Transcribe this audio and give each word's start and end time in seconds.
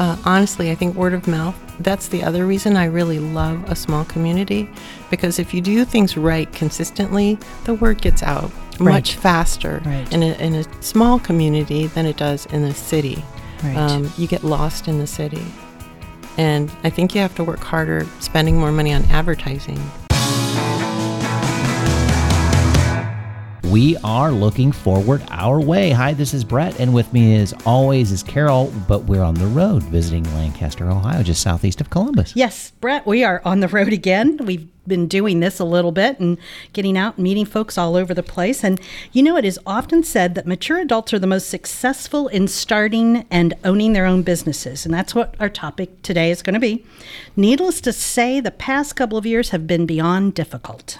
uh, 0.00 0.16
honestly, 0.24 0.70
I 0.70 0.74
think 0.74 0.96
word 0.96 1.12
of 1.14 1.28
mouth, 1.28 1.54
that's 1.78 2.08
the 2.08 2.22
other 2.24 2.46
reason 2.46 2.74
I 2.76 2.86
really 2.86 3.18
love 3.18 3.62
a 3.70 3.76
small 3.76 4.04
community 4.06 4.68
because 5.10 5.38
if 5.38 5.52
you 5.54 5.60
do 5.60 5.84
things 5.84 6.16
right 6.16 6.50
consistently, 6.52 7.38
the 7.64 7.74
word 7.74 8.00
gets 8.00 8.22
out 8.22 8.50
Right. 8.80 8.94
much 8.94 9.16
faster 9.16 9.82
Right. 9.84 10.10
in, 10.10 10.22
a, 10.22 10.32
in 10.40 10.54
a 10.54 10.82
small 10.82 11.18
community 11.18 11.86
than 11.88 12.06
it 12.06 12.16
does 12.16 12.46
in 12.46 12.64
a 12.64 12.74
city. 12.74 13.22
Right. 13.62 13.76
Um, 13.76 14.10
you 14.16 14.26
get 14.26 14.42
lost 14.42 14.88
in 14.88 14.98
the 14.98 15.06
city. 15.06 15.44
And 16.38 16.72
I 16.82 16.88
think 16.88 17.14
you 17.14 17.20
have 17.20 17.34
to 17.34 17.44
work 17.44 17.60
harder 17.60 18.06
spending 18.20 18.58
more 18.58 18.72
money 18.72 18.94
on 18.94 19.04
advertising. 19.10 19.78
We 23.70 23.96
are 23.98 24.32
looking 24.32 24.72
forward 24.72 25.22
our 25.30 25.60
way. 25.60 25.90
Hi, 25.90 26.12
this 26.12 26.34
is 26.34 26.42
Brett, 26.42 26.80
and 26.80 26.92
with 26.92 27.12
me 27.12 27.36
as 27.36 27.54
always 27.64 28.10
is 28.10 28.20
Carol, 28.20 28.72
but 28.88 29.04
we're 29.04 29.22
on 29.22 29.34
the 29.34 29.46
road 29.46 29.84
visiting 29.84 30.24
Lancaster, 30.34 30.90
Ohio, 30.90 31.22
just 31.22 31.40
southeast 31.40 31.80
of 31.80 31.88
Columbus. 31.88 32.34
Yes, 32.34 32.72
Brett, 32.80 33.06
we 33.06 33.22
are 33.22 33.40
on 33.44 33.60
the 33.60 33.68
road 33.68 33.92
again. 33.92 34.38
We've 34.38 34.66
been 34.88 35.06
doing 35.06 35.38
this 35.38 35.60
a 35.60 35.64
little 35.64 35.92
bit 35.92 36.18
and 36.18 36.36
getting 36.72 36.98
out 36.98 37.14
and 37.14 37.22
meeting 37.22 37.44
folks 37.44 37.78
all 37.78 37.94
over 37.94 38.12
the 38.12 38.24
place. 38.24 38.64
And 38.64 38.80
you 39.12 39.22
know, 39.22 39.36
it 39.36 39.44
is 39.44 39.60
often 39.64 40.02
said 40.02 40.34
that 40.34 40.48
mature 40.48 40.80
adults 40.80 41.14
are 41.14 41.20
the 41.20 41.28
most 41.28 41.48
successful 41.48 42.26
in 42.26 42.48
starting 42.48 43.24
and 43.30 43.54
owning 43.62 43.92
their 43.92 44.06
own 44.06 44.22
businesses. 44.22 44.84
And 44.84 44.92
that's 44.92 45.14
what 45.14 45.36
our 45.38 45.48
topic 45.48 46.02
today 46.02 46.32
is 46.32 46.42
going 46.42 46.54
to 46.54 46.60
be. 46.60 46.84
Needless 47.36 47.80
to 47.82 47.92
say, 47.92 48.40
the 48.40 48.50
past 48.50 48.96
couple 48.96 49.16
of 49.16 49.26
years 49.26 49.50
have 49.50 49.68
been 49.68 49.86
beyond 49.86 50.34
difficult. 50.34 50.98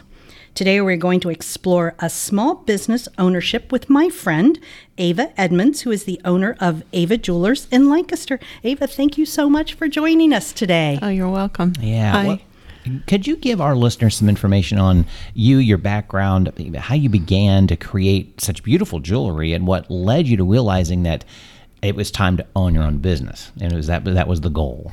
Today, 0.55 0.81
we're 0.81 0.97
going 0.97 1.21
to 1.21 1.31
explore 1.31 1.95
a 2.01 2.11
small 2.11 2.57
business 2.57 3.09
ownership 3.17 3.73
with 3.73 3.89
my 3.89 4.11
friend, 4.11 4.59
Ava 4.99 5.33
Edmonds, 5.41 5.83
who 5.83 5.91
is 5.91 6.05
the 6.05 6.21
owner 6.25 6.57
of 6.61 6.83
Ava 6.93 7.17
Jewelers 7.17 7.67
in 7.71 7.89
Lancaster. 7.89 8.39
Ava, 8.63 8.87
thank 8.87 9.17
you 9.17 9.25
so 9.25 9.49
much 9.49 9.73
for 9.75 9.89
joining 9.89 10.35
us 10.35 10.53
today. 10.53 10.99
Oh, 11.01 11.09
you're 11.09 11.31
welcome. 11.31 11.73
Yeah. 11.81 12.13
Hi. 12.13 12.27
well, 12.27 12.39
could 13.07 13.27
you 13.27 13.37
give 13.37 13.61
our 13.61 13.75
listeners 13.75 14.17
some 14.17 14.29
information 14.29 14.79
on 14.79 15.07
you, 15.35 15.59
your 15.59 15.79
background, 15.79 16.53
how 16.77 16.95
you 16.95 17.09
began 17.09 17.67
to 17.69 17.77
create 17.77 18.41
such 18.41 18.63
beautiful 18.63 19.01
jewelry, 19.01 19.53
and 19.53 19.67
what 19.67 19.91
led 19.91 20.27
you 20.27 20.37
to 20.37 20.45
realizing 20.45 21.05
that 21.05 21.25
it 21.81 21.95
was 21.95 22.11
time 22.11 22.37
to 22.37 22.47
own 22.55 22.75
your 22.75 22.83
own 22.83 22.99
business, 22.99 23.51
and 23.61 23.73
it 23.73 23.77
was 23.77 23.87
that 23.87 24.05
that 24.05 24.29
was 24.29 24.43
the 24.43 24.51
goal. 24.51 24.93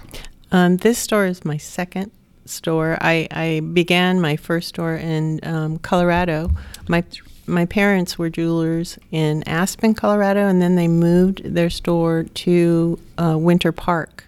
Um, 0.52 0.78
this 0.78 0.98
store 0.98 1.26
is 1.26 1.44
my 1.44 1.58
second 1.58 2.12
store. 2.50 2.98
I, 3.02 3.28
I 3.32 3.62
began 3.62 4.22
my 4.22 4.36
first 4.36 4.70
store 4.70 4.96
in 4.96 5.40
um, 5.44 5.80
Colorado. 5.80 6.52
My 6.88 7.04
my 7.50 7.66
parents 7.66 8.20
were 8.20 8.30
jewelers 8.30 9.00
in 9.10 9.42
Aspen, 9.48 9.94
Colorado, 9.94 10.48
and 10.48 10.62
then 10.62 10.76
they 10.76 10.90
moved 10.90 11.42
their 11.44 11.70
store 11.70 12.24
to 12.24 13.00
uh, 13.18 13.38
Winter 13.40 13.72
Park, 13.72 14.26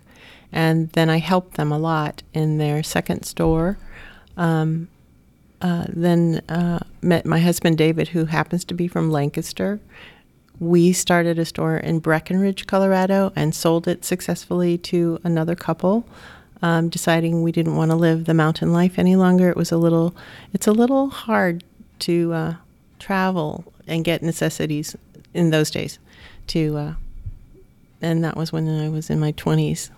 and 0.53 0.89
then 0.91 1.09
I 1.09 1.17
helped 1.17 1.55
them 1.55 1.71
a 1.71 1.77
lot 1.77 2.23
in 2.33 2.57
their 2.59 2.81
second 2.81 3.23
store. 3.23 3.77
Um, 4.37 4.87
uh, 5.61 5.85
then 5.89 6.41
uh, 6.47 6.79
met 7.01 7.25
my 7.25 7.39
husband 7.39 7.77
David, 7.77 8.09
who 8.09 8.25
happens 8.25 8.63
to 8.65 8.73
be 8.73 8.87
from 8.87 9.11
Lancaster. 9.11 9.81
We 10.59 10.93
started 10.93 11.37
a 11.37 11.45
store 11.45 11.77
in 11.77 11.99
Breckenridge, 11.99 12.67
Colorado, 12.67 13.33
and 13.35 13.53
sold 13.53 13.87
it 13.87 14.05
successfully 14.05 14.77
to 14.79 15.19
another 15.23 15.55
couple. 15.55 16.05
Um, 16.61 16.89
deciding 16.89 17.41
we 17.41 17.53
didn't 17.53 17.77
want 17.77 17.89
to 17.91 17.95
live 17.95 18.25
the 18.25 18.33
mountain 18.33 18.73
life 18.73 18.99
any 18.99 19.15
longer. 19.15 19.49
It 19.49 19.55
was 19.55 19.71
a 19.71 19.77
little, 19.77 20.13
it's 20.53 20.67
a 20.67 20.73
little 20.73 21.09
hard 21.09 21.63
to 21.99 22.33
uh, 22.33 22.53
travel 22.99 23.71
and 23.87 24.03
get 24.03 24.21
necessities 24.21 24.93
in 25.33 25.51
those 25.51 25.71
days. 25.71 25.99
To, 26.47 26.77
uh, 26.77 26.93
and 28.01 28.23
that 28.25 28.35
was 28.35 28.51
when 28.51 28.67
I 28.67 28.89
was 28.89 29.09
in 29.09 29.19
my 29.21 29.31
twenties. 29.31 29.89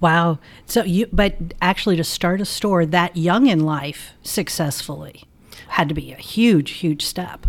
Wow. 0.00 0.38
So 0.66 0.82
you, 0.84 1.06
but 1.10 1.36
actually, 1.62 1.96
to 1.96 2.04
start 2.04 2.40
a 2.42 2.44
store 2.44 2.84
that 2.84 3.16
young 3.16 3.46
in 3.46 3.60
life 3.60 4.12
successfully 4.22 5.24
had 5.68 5.88
to 5.88 5.94
be 5.94 6.12
a 6.12 6.16
huge, 6.16 6.72
huge 6.72 7.02
step. 7.04 7.46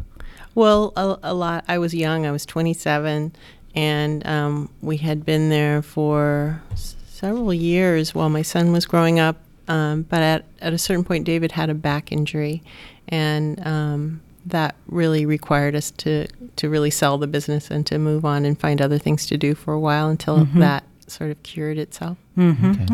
Well, 0.56 0.94
a, 0.96 1.20
a 1.24 1.34
lot. 1.34 1.66
I 1.68 1.78
was 1.78 1.94
young. 1.94 2.26
I 2.26 2.32
was 2.32 2.46
27, 2.46 3.34
and 3.76 4.26
um, 4.28 4.70
we 4.82 4.98
had 4.98 5.26
been 5.26 5.50
there 5.50 5.82
for 5.82 6.62
s- 6.72 6.96
several 7.18 7.54
years 7.54 8.14
while 8.14 8.30
my 8.30 8.42
son 8.42 8.72
was 8.72 8.86
growing 8.86 9.20
up. 9.20 9.38
Um, 9.68 10.04
but 10.04 10.22
at, 10.22 10.46
at 10.62 10.74
a 10.74 10.78
certain 10.78 11.04
point, 11.04 11.26
David 11.26 11.52
had 11.52 11.70
a 11.70 11.74
back 11.74 12.12
injury, 12.12 12.64
and 13.10 13.66
um, 13.68 14.22
that 14.46 14.76
really 14.88 15.26
required 15.26 15.76
us 15.76 15.92
to 15.92 16.28
to 16.56 16.70
really 16.70 16.90
sell 16.90 17.18
the 17.18 17.28
business 17.28 17.70
and 17.70 17.86
to 17.88 17.98
move 17.98 18.24
on 18.24 18.46
and 18.46 18.58
find 18.58 18.82
other 18.82 18.98
things 18.98 19.26
to 19.26 19.38
do 19.38 19.56
for 19.56 19.74
a 19.74 19.80
while 19.80 20.08
until 20.10 20.46
that 20.56 20.84
sort 21.08 21.32
of 21.32 21.42
cured 21.44 21.78
itself. 21.78 22.18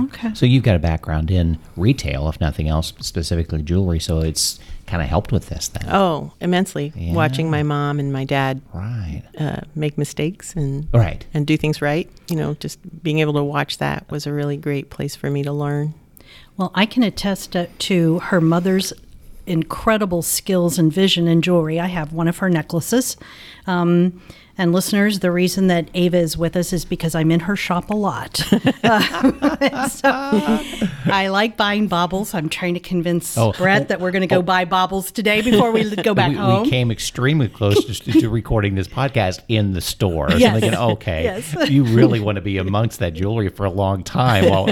Okay. 0.05 0.33
So 0.33 0.45
you've 0.45 0.63
got 0.63 0.75
a 0.75 0.79
background 0.79 1.29
in 1.29 1.59
retail, 1.75 2.27
if 2.29 2.39
nothing 2.39 2.67
else, 2.67 2.93
specifically 2.99 3.61
jewelry. 3.61 3.99
So 3.99 4.19
it's 4.21 4.59
kind 4.87 5.01
of 5.01 5.07
helped 5.09 5.31
with 5.31 5.47
this 5.49 5.67
then, 5.69 5.87
Oh, 5.89 6.33
immensely! 6.41 6.91
Watching 7.13 7.49
my 7.49 7.63
mom 7.63 7.99
and 7.99 8.11
my 8.13 8.25
dad 8.25 8.61
right? 8.73 9.23
uh, 9.39 9.61
make 9.75 9.97
mistakes 9.97 10.53
and 10.55 10.87
Right. 10.93 11.25
and 11.33 11.47
do 11.47 11.57
things 11.57 11.81
right. 11.81 12.09
You 12.29 12.35
know, 12.35 12.53
just 12.55 12.79
being 13.03 13.19
able 13.19 13.33
to 13.33 13.43
watch 13.43 13.77
that 13.79 14.09
was 14.11 14.27
a 14.27 14.33
really 14.33 14.57
great 14.57 14.89
place 14.89 15.15
for 15.15 15.29
me 15.29 15.43
to 15.43 15.51
learn. 15.51 15.93
Well, 16.57 16.71
I 16.75 16.85
can 16.85 17.01
attest 17.03 17.53
to, 17.53 17.67
to 17.67 18.19
her 18.19 18.39
mother's 18.41 18.93
incredible 19.45 20.21
skills 20.21 20.79
and 20.79 20.91
vision 20.93 21.27
in 21.27 21.41
jewelry. 21.41 21.79
I 21.79 21.87
have 21.87 22.13
one 22.13 22.27
of 22.27 22.37
her 22.37 22.49
necklaces. 22.49 23.17
Um, 23.67 24.21
and 24.55 24.71
listeners, 24.71 25.19
the 25.19 25.31
reason 25.31 25.65
that 25.67 25.89
Ava 25.95 26.17
is 26.17 26.37
with 26.37 26.55
us 26.55 26.73
is 26.73 26.85
because 26.85 27.15
I'm 27.15 27.31
in 27.31 27.39
her 27.39 27.55
shop 27.55 27.89
a 27.89 27.95
lot. 27.95 28.39
Uh, 28.83 29.87
so 29.89 30.11
I 31.11 31.27
like 31.29 31.57
buying 31.57 31.87
baubles. 31.87 32.35
I'm 32.35 32.49
trying 32.49 32.75
to 32.75 32.79
convince 32.79 33.35
Oh, 33.35 33.53
Brett 33.53 33.81
oh, 33.81 33.85
that 33.85 33.99
we're 33.99 34.11
going 34.11 34.21
to 34.21 34.27
go 34.27 34.43
buy 34.43 34.65
baubles 34.65 35.11
today 35.11 35.41
before 35.41 35.71
we 35.71 35.95
go 35.95 36.13
back 36.13 36.29
we, 36.29 36.35
home. 36.35 36.63
we 36.63 36.69
came 36.69 36.91
extremely 36.91 37.47
close 37.47 37.83
to, 37.83 38.11
to 38.21 38.29
recording 38.29 38.75
this 38.75 38.87
podcast 38.87 39.41
in 39.47 39.73
the 39.73 39.81
store. 39.81 40.29
So 40.29 40.37
Yes. 40.37 40.53
I'm 40.53 40.61
thinking, 40.61 40.79
okay, 40.79 41.23
Yes. 41.23 41.69
you 41.71 41.83
really 41.85 42.19
want 42.19 42.35
to 42.35 42.41
be 42.41 42.59
amongst 42.59 42.99
that 42.99 43.15
jewelry 43.15 43.49
for 43.49 43.65
a 43.65 43.71
long 43.71 44.03
time. 44.03 44.49
While 44.49 44.67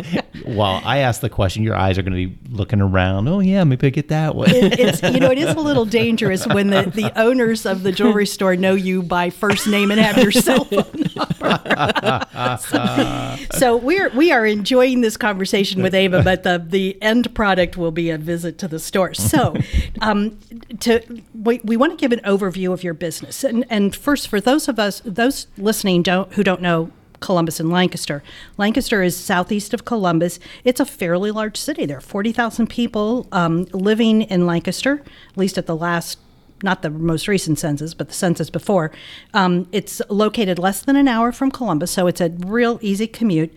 while 0.46 0.81
I 0.85 1.00
ask 1.00 1.22
the 1.22 1.29
question, 1.29 1.63
your 1.63 1.75
eyes 1.75 1.97
are 1.97 2.03
going 2.03 2.13
to 2.13 2.28
be 2.29 2.38
looking 2.56 2.81
around. 2.81 3.28
Oh 3.28 3.40
yeah, 3.40 3.63
maybe 3.63 3.88
I 3.88 3.90
get 3.90 4.09
that 4.09 4.35
one. 4.35 4.52
It- 4.52 4.79
it's 4.79 5.02
you 5.02 5.19
know 5.19 5.31
it 5.31 5.38
is 5.40 5.56
a 5.56 5.59
little 5.59 5.85
dangerous 5.85 6.46
when 6.46 6.69
the, 6.69 6.84
the 6.84 7.12
owners 7.19 7.66
of 7.66 7.81
the 7.81 7.91
jewelry 7.91 8.25
store 8.28 8.56
know 8.56 8.73
you 8.81 9.01
by 9.03 9.29
first 9.29 9.67
name 9.67 9.91
and 9.91 9.99
have 9.99 10.17
your 10.17 10.31
cell 10.31 10.65
phone 10.65 10.85
number. 11.15 12.27
so, 12.59 13.57
so 13.57 13.77
we're 13.77 14.09
we 14.09 14.31
are 14.31 14.45
enjoying 14.45 15.01
this 15.01 15.17
conversation 15.17 15.81
with 15.81 15.93
Ava, 15.93 16.21
but 16.23 16.43
the 16.43 16.63
the 16.65 17.01
end 17.01 17.33
product 17.33 17.77
will 17.77 17.91
be 17.91 18.09
a 18.09 18.17
visit 18.17 18.57
to 18.59 18.67
the 18.67 18.79
store. 18.79 19.13
So, 19.13 19.55
um, 20.01 20.37
to 20.81 21.01
we, 21.33 21.61
we 21.63 21.77
want 21.77 21.91
to 21.93 21.97
give 21.97 22.11
an 22.11 22.21
overview 22.25 22.73
of 22.73 22.83
your 22.83 22.93
business, 22.93 23.43
and 23.43 23.65
and 23.69 23.95
first 23.95 24.27
for 24.27 24.41
those 24.41 24.67
of 24.67 24.79
us 24.79 25.01
those 25.05 25.47
listening 25.57 26.03
don't 26.03 26.33
who 26.33 26.43
don't 26.43 26.61
know 26.61 26.91
Columbus 27.21 27.59
and 27.59 27.69
Lancaster. 27.69 28.21
Lancaster 28.57 29.01
is 29.01 29.15
southeast 29.15 29.73
of 29.73 29.85
Columbus. 29.85 30.39
It's 30.65 30.79
a 30.79 30.85
fairly 30.85 31.31
large 31.31 31.55
city. 31.55 31.85
There 31.85 31.97
are 31.97 32.01
40,000 32.01 32.67
people 32.67 33.27
um, 33.31 33.65
living 33.71 34.23
in 34.23 34.45
Lancaster, 34.45 35.03
at 35.29 35.37
least 35.37 35.57
at 35.57 35.67
the 35.67 35.75
last, 35.75 36.17
not 36.63 36.81
the 36.81 36.89
most 36.89 37.27
recent 37.27 37.59
census, 37.59 37.94
but 37.94 38.07
the 38.07 38.13
census 38.13 38.49
before. 38.49 38.91
Um, 39.33 39.67
it's 39.72 40.01
located 40.09 40.59
less 40.59 40.81
than 40.81 40.95
an 40.95 41.07
hour 41.07 41.31
from 41.31 41.51
Columbus, 41.51 41.91
so 41.91 42.07
it's 42.07 42.22
a 42.22 42.29
real 42.29 42.79
easy 42.81 43.07
commute. 43.07 43.53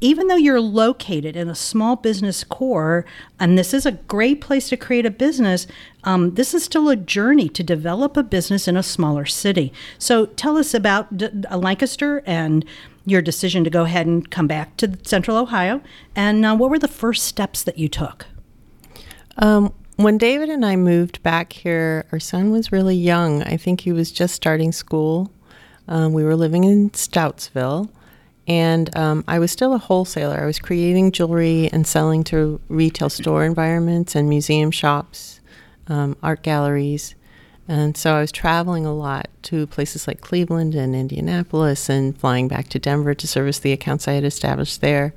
Even 0.00 0.26
though 0.26 0.36
you're 0.36 0.60
located 0.60 1.36
in 1.36 1.48
a 1.48 1.54
small 1.54 1.94
business 1.94 2.42
core, 2.42 3.04
and 3.38 3.56
this 3.56 3.72
is 3.72 3.86
a 3.86 3.92
great 3.92 4.40
place 4.40 4.68
to 4.68 4.76
create 4.76 5.06
a 5.06 5.12
business, 5.12 5.68
um, 6.02 6.34
this 6.34 6.54
is 6.54 6.64
still 6.64 6.88
a 6.88 6.96
journey 6.96 7.48
to 7.48 7.62
develop 7.62 8.16
a 8.16 8.24
business 8.24 8.66
in 8.66 8.76
a 8.76 8.82
smaller 8.82 9.24
city. 9.24 9.72
So 9.98 10.26
tell 10.26 10.56
us 10.58 10.74
about 10.74 11.16
D- 11.16 11.28
uh, 11.48 11.56
Lancaster 11.56 12.20
and 12.26 12.64
your 13.06 13.22
decision 13.22 13.62
to 13.62 13.70
go 13.70 13.82
ahead 13.82 14.06
and 14.08 14.28
come 14.28 14.48
back 14.48 14.76
to 14.78 14.98
Central 15.04 15.36
Ohio, 15.36 15.80
and 16.16 16.44
uh, 16.44 16.56
what 16.56 16.70
were 16.70 16.80
the 16.80 16.88
first 16.88 17.24
steps 17.24 17.62
that 17.62 17.78
you 17.78 17.88
took? 17.88 18.26
Um, 19.38 19.72
when 19.96 20.18
David 20.18 20.48
and 20.48 20.64
I 20.64 20.76
moved 20.76 21.22
back 21.22 21.52
here, 21.52 22.06
our 22.12 22.20
son 22.20 22.50
was 22.50 22.72
really 22.72 22.96
young. 22.96 23.42
I 23.42 23.56
think 23.56 23.82
he 23.82 23.92
was 23.92 24.10
just 24.10 24.34
starting 24.34 24.72
school. 24.72 25.30
Um, 25.88 26.12
we 26.12 26.24
were 26.24 26.36
living 26.36 26.64
in 26.64 26.90
Stoutsville, 26.90 27.90
and 28.46 28.94
um, 28.96 29.24
I 29.28 29.38
was 29.38 29.50
still 29.50 29.74
a 29.74 29.78
wholesaler. 29.78 30.40
I 30.40 30.46
was 30.46 30.58
creating 30.58 31.12
jewelry 31.12 31.68
and 31.72 31.86
selling 31.86 32.24
to 32.24 32.60
retail 32.68 33.10
store 33.10 33.44
environments 33.44 34.14
and 34.14 34.28
museum 34.28 34.70
shops, 34.70 35.40
um, 35.88 36.16
art 36.22 36.42
galleries. 36.42 37.14
And 37.68 37.96
so 37.96 38.14
I 38.14 38.20
was 38.20 38.32
traveling 38.32 38.84
a 38.84 38.94
lot 38.94 39.28
to 39.44 39.66
places 39.68 40.08
like 40.08 40.20
Cleveland 40.20 40.74
and 40.74 40.94
Indianapolis 40.94 41.88
and 41.88 42.16
flying 42.18 42.48
back 42.48 42.68
to 42.70 42.78
Denver 42.78 43.14
to 43.14 43.28
service 43.28 43.60
the 43.60 43.72
accounts 43.72 44.08
I 44.08 44.12
had 44.12 44.24
established 44.24 44.80
there. 44.80 45.14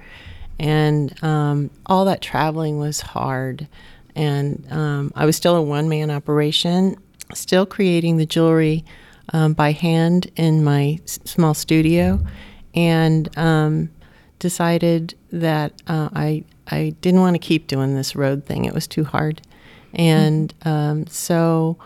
And 0.60 1.22
um, 1.24 1.70
all 1.86 2.06
that 2.06 2.22
traveling 2.22 2.78
was 2.78 3.02
hard. 3.02 3.68
And 4.16 4.66
um, 4.72 5.12
I 5.16 5.26
was 5.26 5.36
still 5.36 5.56
a 5.56 5.62
one 5.62 5.90
man 5.90 6.10
operation, 6.12 6.96
still 7.34 7.66
creating 7.66 8.18
the 8.18 8.26
jewelry 8.26 8.86
um, 9.34 9.54
by 9.54 9.72
hand 9.72 10.32
in 10.36 10.64
my 10.64 11.00
s- 11.04 11.20
small 11.26 11.54
studio. 11.54 12.20
And 12.74 13.36
um, 13.38 13.90
decided 14.40 15.16
that 15.32 15.74
uh, 15.88 16.10
I 16.14 16.44
I 16.68 16.96
didn't 17.02 17.22
want 17.22 17.36
to 17.36 17.40
keep 17.40 17.68
doing 17.68 17.96
this 17.96 18.16
road 18.16 18.46
thing. 18.46 18.66
It 18.66 18.74
was 18.74 18.88
too 18.88 19.04
hard, 19.04 19.42
and 19.94 20.54
um, 20.64 21.08
so 21.08 21.78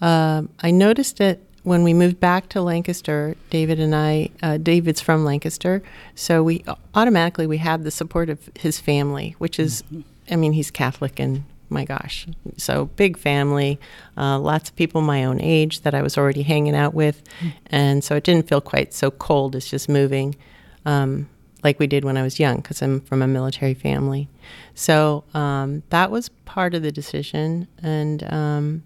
um 0.00 0.48
I 0.60 0.70
noticed 0.70 1.20
it 1.20 1.42
when 1.62 1.82
we 1.82 1.92
moved 1.94 2.20
back 2.20 2.48
to 2.50 2.62
Lancaster. 2.62 3.34
David 3.50 3.80
and 3.80 3.94
I, 3.94 4.30
uh, 4.42 4.56
David's 4.58 5.00
from 5.00 5.24
Lancaster, 5.24 5.82
so 6.14 6.42
we 6.42 6.64
automatically 6.94 7.46
we 7.46 7.58
had 7.58 7.82
the 7.84 7.90
support 7.90 8.30
of 8.30 8.38
his 8.54 8.78
family, 8.78 9.34
which 9.38 9.58
is, 9.58 9.82
I 10.30 10.36
mean, 10.36 10.52
he's 10.52 10.70
Catholic 10.70 11.18
and. 11.18 11.44
My 11.68 11.84
gosh. 11.84 12.26
So, 12.56 12.86
big 12.96 13.16
family, 13.18 13.78
uh, 14.16 14.38
lots 14.38 14.70
of 14.70 14.76
people 14.76 15.00
my 15.00 15.24
own 15.24 15.40
age 15.40 15.80
that 15.80 15.94
I 15.94 16.02
was 16.02 16.16
already 16.16 16.42
hanging 16.42 16.76
out 16.76 16.94
with. 16.94 17.22
And 17.66 18.04
so 18.04 18.14
it 18.16 18.22
didn't 18.24 18.48
feel 18.48 18.60
quite 18.60 18.94
so 18.94 19.10
cold 19.10 19.56
as 19.56 19.66
just 19.66 19.88
moving 19.88 20.36
um, 20.84 21.28
like 21.64 21.80
we 21.80 21.86
did 21.88 22.04
when 22.04 22.16
I 22.16 22.22
was 22.22 22.38
young 22.38 22.56
because 22.58 22.80
I'm 22.82 23.00
from 23.00 23.20
a 23.22 23.26
military 23.26 23.74
family. 23.74 24.28
So 24.74 25.24
um, 25.34 25.82
that 25.90 26.10
was 26.12 26.28
part 26.44 26.74
of 26.74 26.82
the 26.82 26.92
decision, 26.92 27.66
and 27.82 28.22
um, 28.32 28.82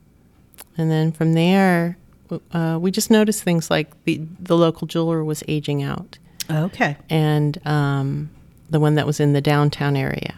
and 0.78 0.90
then 0.90 1.12
from 1.12 1.34
there, 1.34 1.98
uh, 2.52 2.78
we 2.80 2.90
just 2.90 3.10
noticed 3.10 3.42
things 3.42 3.70
like 3.70 3.88
the 4.04 4.22
the 4.38 4.56
local 4.56 4.86
jeweler 4.86 5.22
was 5.22 5.42
aging 5.48 5.82
out, 5.82 6.18
Okay. 6.50 6.96
and 7.10 7.58
um, 7.66 8.30
the 8.70 8.80
one 8.80 8.94
that 8.94 9.06
was 9.06 9.20
in 9.20 9.34
the 9.34 9.42
downtown 9.42 9.96
area. 9.96 10.34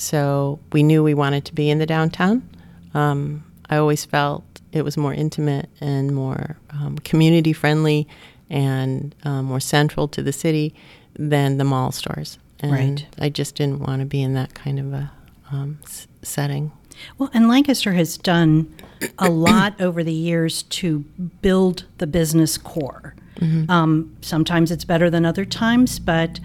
So 0.00 0.58
we 0.72 0.82
knew 0.82 1.02
we 1.02 1.12
wanted 1.12 1.44
to 1.44 1.54
be 1.54 1.68
in 1.68 1.78
the 1.78 1.84
downtown. 1.86 2.48
Um, 2.94 3.44
I 3.68 3.76
always 3.76 4.04
felt 4.06 4.42
it 4.72 4.82
was 4.82 4.96
more 4.96 5.12
intimate 5.12 5.68
and 5.80 6.14
more 6.14 6.56
um, 6.70 6.96
community 7.00 7.52
friendly 7.52 8.08
and 8.48 9.14
um, 9.24 9.44
more 9.44 9.60
central 9.60 10.08
to 10.08 10.22
the 10.22 10.32
city 10.32 10.74
than 11.18 11.58
the 11.58 11.64
mall 11.64 11.92
stores. 11.92 12.38
And 12.60 12.72
Right. 12.72 13.06
I 13.18 13.28
just 13.28 13.54
didn't 13.56 13.80
want 13.80 14.00
to 14.00 14.06
be 14.06 14.22
in 14.22 14.32
that 14.34 14.54
kind 14.54 14.78
of 14.80 14.92
a 14.94 15.10
um, 15.52 15.78
s- 15.84 16.06
setting. 16.22 16.72
Well, 17.18 17.28
and 17.34 17.46
Lancaster 17.48 17.92
has 17.92 18.16
done 18.16 18.74
a 19.18 19.28
lot 19.48 19.78
over 19.80 20.02
the 20.02 20.12
years 20.14 20.62
to 20.64 21.00
build 21.42 21.84
the 21.98 22.06
business 22.06 22.56
core. 22.56 23.14
Um, 23.70 24.14
sometimes 24.20 24.70
it's 24.70 24.84
better 24.84 25.08
than 25.08 25.24
other 25.24 25.46
times, 25.46 25.98
but 25.98 26.40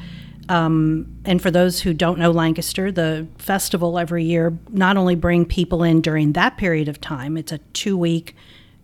um, 0.50 1.08
and 1.26 1.42
for 1.42 1.52
those 1.52 1.82
who 1.82 1.94
don't 1.94 2.20
know 2.20 2.32
Lancaster, 2.32 2.92
the 2.92 3.28
festival 3.38 3.98
every 3.98 4.24
year 4.24 4.58
not 4.70 4.98
only 4.98 5.16
bring 5.16 5.46
people 5.46 5.84
in 5.84 6.02
during 6.02 6.34
that 6.34 6.58
period 6.58 6.88
of 6.88 7.02
time. 7.02 7.38
It's 7.38 7.52
a 7.52 7.58
two 7.74 7.98
week 7.98 8.36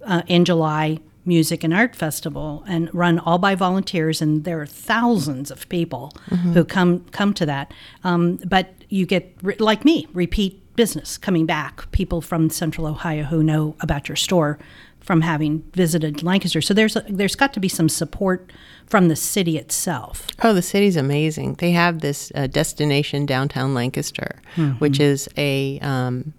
uh, 0.06 0.24
in 0.28 0.46
July 0.46 1.00
music 1.26 1.64
and 1.64 1.74
art 1.74 1.96
festival 1.96 2.64
and 2.68 2.94
run 2.94 3.20
all 3.20 3.38
by 3.38 3.56
volunteers 3.56 4.22
and 4.22 4.44
there 4.44 4.60
are 4.60 4.66
thousands 4.66 5.52
of 5.52 5.70
people 5.70 6.12
who 6.54 6.66
come 6.66 7.06
come 7.12 7.34
to 7.34 7.46
that 7.46 7.72
um, 8.04 8.38
but 8.46 8.74
you 8.90 9.06
get 9.06 9.60
like 9.60 9.86
me 9.86 10.08
repeat 10.14 10.58
business 10.76 11.18
coming 11.18 11.46
back 11.46 11.90
people 11.92 12.22
from 12.22 12.50
central 12.50 12.88
ohio 12.88 13.24
who 13.24 13.44
know 13.44 13.76
about 13.82 14.10
your 14.10 14.16
store 14.16 14.58
from 15.02 15.22
having 15.22 15.64
visited 15.74 16.24
lancaster 16.24 16.62
so 16.62 16.74
there's 16.74 16.96
a, 16.96 17.04
there's 17.10 17.36
got 17.36 17.54
to 17.54 17.60
be 17.60 17.68
some 17.68 17.90
support 17.90 18.52
from 18.88 19.08
the 19.08 19.16
city 19.16 19.58
itself 19.58 20.28
Oh, 20.44 20.54
the 20.54 20.62
city's 20.62 20.96
amazing. 20.96 21.56
They 21.56 21.72
have 21.72 22.02
this 22.02 22.32
uh, 22.34 22.48
destination 22.48 23.26
downtown 23.26 23.74
Lancaster, 23.74 24.42
which 24.80 25.00
is 25.00 25.30
a 25.38 25.80
um, 25.82 26.34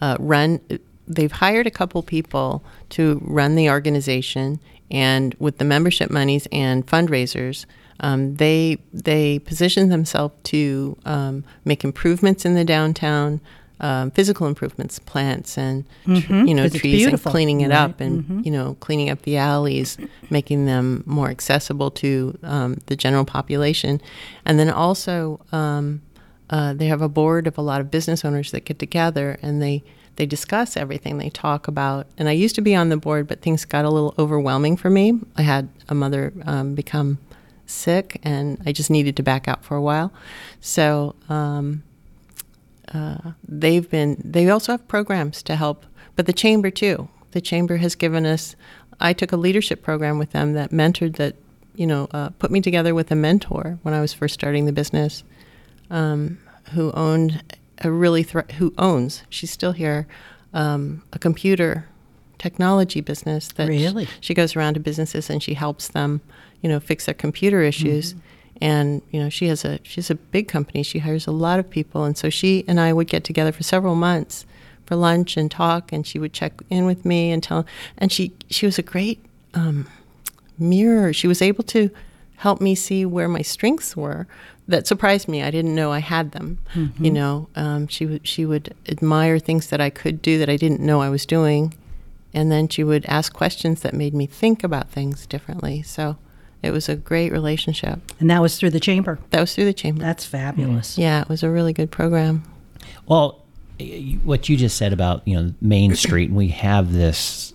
uh, 0.00 0.16
run. 0.18 0.60
They've 1.06 1.30
hired 1.30 1.66
a 1.66 1.70
couple 1.70 2.02
people 2.02 2.64
to 2.90 3.20
run 3.24 3.54
the 3.56 3.68
organization, 3.68 4.58
and 4.90 5.34
with 5.38 5.58
the 5.58 5.64
membership 5.64 6.10
monies 6.10 6.48
and 6.50 6.86
fundraisers, 6.86 7.66
um, 8.00 8.36
they 8.36 8.78
they 8.92 9.38
position 9.40 9.90
themselves 9.90 10.34
to 10.44 10.96
um, 11.04 11.44
make 11.64 11.84
improvements 11.84 12.44
in 12.44 12.54
the 12.54 12.64
downtown. 12.64 13.40
Um, 13.82 14.12
physical 14.12 14.46
improvements, 14.46 15.00
plants, 15.00 15.58
and 15.58 15.84
tr- 16.04 16.34
you 16.34 16.54
know 16.54 16.68
trees, 16.68 17.04
and 17.04 17.20
cleaning 17.20 17.62
it 17.62 17.70
right? 17.70 17.76
up, 17.76 18.00
and 18.00 18.46
you 18.46 18.52
know 18.52 18.76
cleaning 18.78 19.10
up 19.10 19.22
the 19.22 19.36
alleys, 19.36 19.98
making 20.30 20.66
them 20.66 21.02
more 21.04 21.30
accessible 21.30 21.90
to 21.90 22.38
um, 22.44 22.78
the 22.86 22.94
general 22.94 23.24
population, 23.24 24.00
and 24.44 24.58
then 24.58 24.70
also 24.70 25.40
um, 25.50 26.00
uh, 26.48 26.74
they 26.74 26.86
have 26.86 27.02
a 27.02 27.08
board 27.08 27.46
of 27.46 27.58
a 27.58 27.62
lot 27.62 27.80
of 27.80 27.90
business 27.90 28.24
owners 28.24 28.52
that 28.52 28.64
get 28.64 28.78
together 28.78 29.38
and 29.42 29.60
they 29.60 29.82
they 30.16 30.26
discuss 30.26 30.76
everything 30.76 31.18
they 31.18 31.30
talk 31.30 31.66
about. 31.66 32.06
And 32.18 32.28
I 32.28 32.32
used 32.32 32.54
to 32.56 32.60
be 32.60 32.74
on 32.74 32.90
the 32.90 32.98
board, 32.98 33.26
but 33.26 33.40
things 33.40 33.64
got 33.64 33.86
a 33.86 33.90
little 33.90 34.14
overwhelming 34.18 34.76
for 34.76 34.90
me. 34.90 35.18
I 35.36 35.42
had 35.42 35.70
a 35.88 35.94
mother 35.94 36.32
um, 36.44 36.74
become 36.74 37.18
sick, 37.66 38.20
and 38.22 38.60
I 38.66 38.72
just 38.72 38.90
needed 38.90 39.16
to 39.16 39.22
back 39.22 39.48
out 39.48 39.64
for 39.64 39.76
a 39.76 39.82
while. 39.82 40.12
So. 40.60 41.16
Uh, 42.94 43.32
they've 43.48 43.88
been 43.90 44.20
they 44.24 44.48
also 44.50 44.72
have 44.72 44.86
programs 44.88 45.42
to 45.42 45.56
help 45.56 45.86
but 46.16 46.26
the 46.26 46.32
chamber 46.32 46.70
too. 46.70 47.08
The 47.30 47.40
chamber 47.40 47.78
has 47.78 47.94
given 47.94 48.26
us 48.26 48.54
i 49.00 49.12
took 49.14 49.32
a 49.32 49.36
leadership 49.36 49.82
program 49.82 50.18
with 50.18 50.30
them 50.32 50.52
that 50.52 50.70
mentored 50.70 51.16
that 51.16 51.34
you 51.74 51.86
know 51.86 52.06
uh, 52.12 52.28
put 52.38 52.50
me 52.50 52.60
together 52.60 52.94
with 52.94 53.10
a 53.10 53.14
mentor 53.16 53.78
when 53.82 53.94
i 53.94 54.00
was 54.02 54.12
first 54.12 54.34
starting 54.34 54.66
the 54.66 54.72
business 54.72 55.24
um, 55.90 56.38
who 56.74 56.92
owned 56.92 57.42
a 57.78 57.90
really 57.90 58.22
who 58.58 58.72
owns 58.76 59.22
she's 59.30 59.50
still 59.50 59.72
here 59.72 60.06
um, 60.52 61.02
a 61.14 61.18
computer 61.18 61.86
technology 62.38 63.00
business 63.00 63.48
that 63.52 63.68
Really? 63.68 64.06
she 64.20 64.34
goes 64.34 64.54
around 64.56 64.74
to 64.74 64.80
businesses 64.80 65.30
and 65.30 65.42
she 65.42 65.54
helps 65.54 65.88
them 65.88 66.20
you 66.60 66.68
know 66.68 66.78
fix 66.80 67.06
their 67.06 67.14
computer 67.14 67.62
issues 67.62 68.14
and 68.62 69.02
you 69.10 69.18
know 69.20 69.28
she 69.28 69.48
has 69.48 69.64
a 69.64 69.80
she's 69.82 70.08
a 70.08 70.14
big 70.14 70.46
company. 70.46 70.84
She 70.84 71.00
hires 71.00 71.26
a 71.26 71.32
lot 71.32 71.58
of 71.58 71.68
people. 71.68 72.04
And 72.04 72.16
so 72.16 72.30
she 72.30 72.64
and 72.68 72.78
i 72.80 72.92
would 72.92 73.08
get 73.08 73.24
together 73.24 73.52
for 73.52 73.64
several 73.64 73.96
months 73.96 74.46
for 74.86 74.94
lunch 74.96 75.36
and 75.36 75.50
talk 75.50 75.92
and 75.92 76.06
she 76.06 76.18
would 76.18 76.32
check 76.32 76.52
in 76.70 76.86
with 76.86 77.04
me 77.04 77.30
and 77.32 77.42
tell 77.42 77.66
and 77.98 78.10
she 78.12 78.32
she 78.50 78.64
was 78.64 78.78
a 78.78 78.82
great 78.82 79.18
um, 79.54 79.88
mirror. 80.58 81.12
She 81.12 81.26
was 81.26 81.42
able 81.42 81.64
to 81.64 81.90
help 82.36 82.60
me 82.60 82.74
see 82.74 83.04
where 83.04 83.28
my 83.28 83.42
strengths 83.42 83.96
were 83.96 84.26
that 84.68 84.86
surprised 84.86 85.26
me. 85.28 85.42
I 85.42 85.50
didn't 85.50 85.74
know 85.74 85.90
i 85.90 85.98
had 85.98 86.30
them 86.30 86.58
you 86.98 87.10
know? 87.10 87.48
Um, 87.56 87.88
she 87.88 88.06
would 88.06 88.26
she 88.26 88.46
would 88.46 88.74
admire 88.88 89.40
things 89.40 89.66
that 89.70 89.80
i 89.80 89.90
could 89.90 90.22
do 90.22 90.38
that 90.38 90.48
i 90.48 90.56
didn't 90.56 90.80
know 90.80 91.02
i 91.02 91.10
was 91.10 91.26
doing. 91.26 91.74
And 92.34 92.50
then 92.50 92.68
she 92.68 92.84
would 92.84 93.04
ask 93.06 93.32
questions 93.32 93.82
that 93.82 93.92
made 93.92 94.14
me 94.14 94.26
think 94.26 94.62
about 94.64 94.88
things 94.90 95.26
differently. 95.26 95.82
So 95.82 96.16
it 96.62 96.70
was 96.70 96.88
a 96.88 96.96
great 96.96 97.32
relationship. 97.32 98.00
And 98.20 98.30
that 98.30 98.40
was 98.40 98.58
through 98.58 98.70
the 98.70 98.80
chamber. 98.80 99.18
That 99.30 99.40
was 99.40 99.54
through 99.54 99.64
the 99.64 99.74
chamber. 99.74 100.02
That's 100.02 100.24
fabulous. 100.24 100.96
Yeah 100.96 101.22
it 101.22 101.28
was 101.28 101.42
a 101.42 101.50
really 101.50 101.72
good 101.72 101.90
program. 101.90 102.42
Well, 103.06 103.42
what 104.22 104.48
you 104.48 104.56
just 104.56 104.76
said 104.76 104.92
about 104.92 105.26
you 105.26 105.34
know 105.34 105.54
Main 105.60 105.94
Street, 105.96 106.28
and 106.28 106.36
we 106.36 106.48
have 106.48 106.92
this 106.92 107.52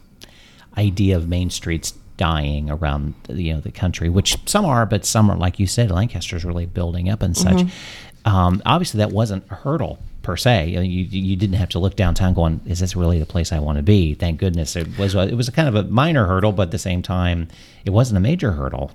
idea 0.78 1.16
of 1.16 1.28
Main 1.28 1.50
Streets 1.50 1.94
dying 2.18 2.70
around 2.70 3.14
you 3.30 3.54
know 3.54 3.62
the 3.62 3.72
country, 3.72 4.10
which 4.10 4.38
some 4.46 4.66
are, 4.66 4.86
but 4.86 5.06
some 5.06 5.30
are 5.30 5.38
like 5.38 5.60
you 5.60 5.68
said, 5.68 5.92
Lancaster's 5.92 6.44
really 6.44 6.66
building 6.66 7.10
up 7.10 7.22
and 7.22 7.38
such. 7.38 7.66
Um, 8.26 8.62
obviously, 8.66 8.98
that 8.98 9.12
wasn't 9.12 9.46
a 9.50 9.56
hurdle 9.56 10.00
per 10.27 10.36
se. 10.36 10.67
You, 10.67 10.81
you 10.81 11.38
didn't 11.38 11.55
have 11.55 11.69
to 11.69 11.79
look 11.79 11.96
downtown 11.96 12.34
going, 12.34 12.60
is 12.65 12.81
this 12.81 12.98
really 12.98 13.17
the 13.17 13.25
place 13.25 13.53
I 13.53 13.60
want 13.60 13.77
to 13.77 13.81
be? 13.81 14.13
Thank 14.13 14.41
goodness 14.41 14.75
it 14.75 15.00
was. 15.00 15.15
It 15.15 15.36
was 15.36 15.48
a 15.48 15.53
kind 15.53 15.69
of 15.69 15.75
a 15.75 15.84
minor 15.84 16.27
hurdle, 16.27 16.51
but 16.51 16.63
at 16.63 16.72
the 16.72 16.77
same 16.77 17.01
time, 17.01 17.48
it 17.86 17.91
wasn't 17.91 18.17
a 18.17 18.19
major 18.19 18.51
hurdle 18.51 18.91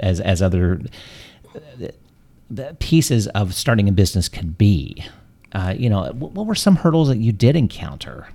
as 0.00 0.20
as 0.20 0.42
other 0.42 0.80
the 2.50 2.76
pieces 2.80 3.28
of 3.28 3.54
starting 3.54 3.88
a 3.88 3.92
business 3.92 4.28
could 4.28 4.58
be. 4.58 5.04
Uh, 5.52 5.72
you 5.78 5.88
know, 5.88 6.10
what, 6.14 6.32
what 6.32 6.46
were 6.46 6.56
some 6.56 6.74
hurdles 6.74 7.06
that 7.06 7.18
you 7.18 7.30
did 7.30 7.54
encounter? 7.54 8.26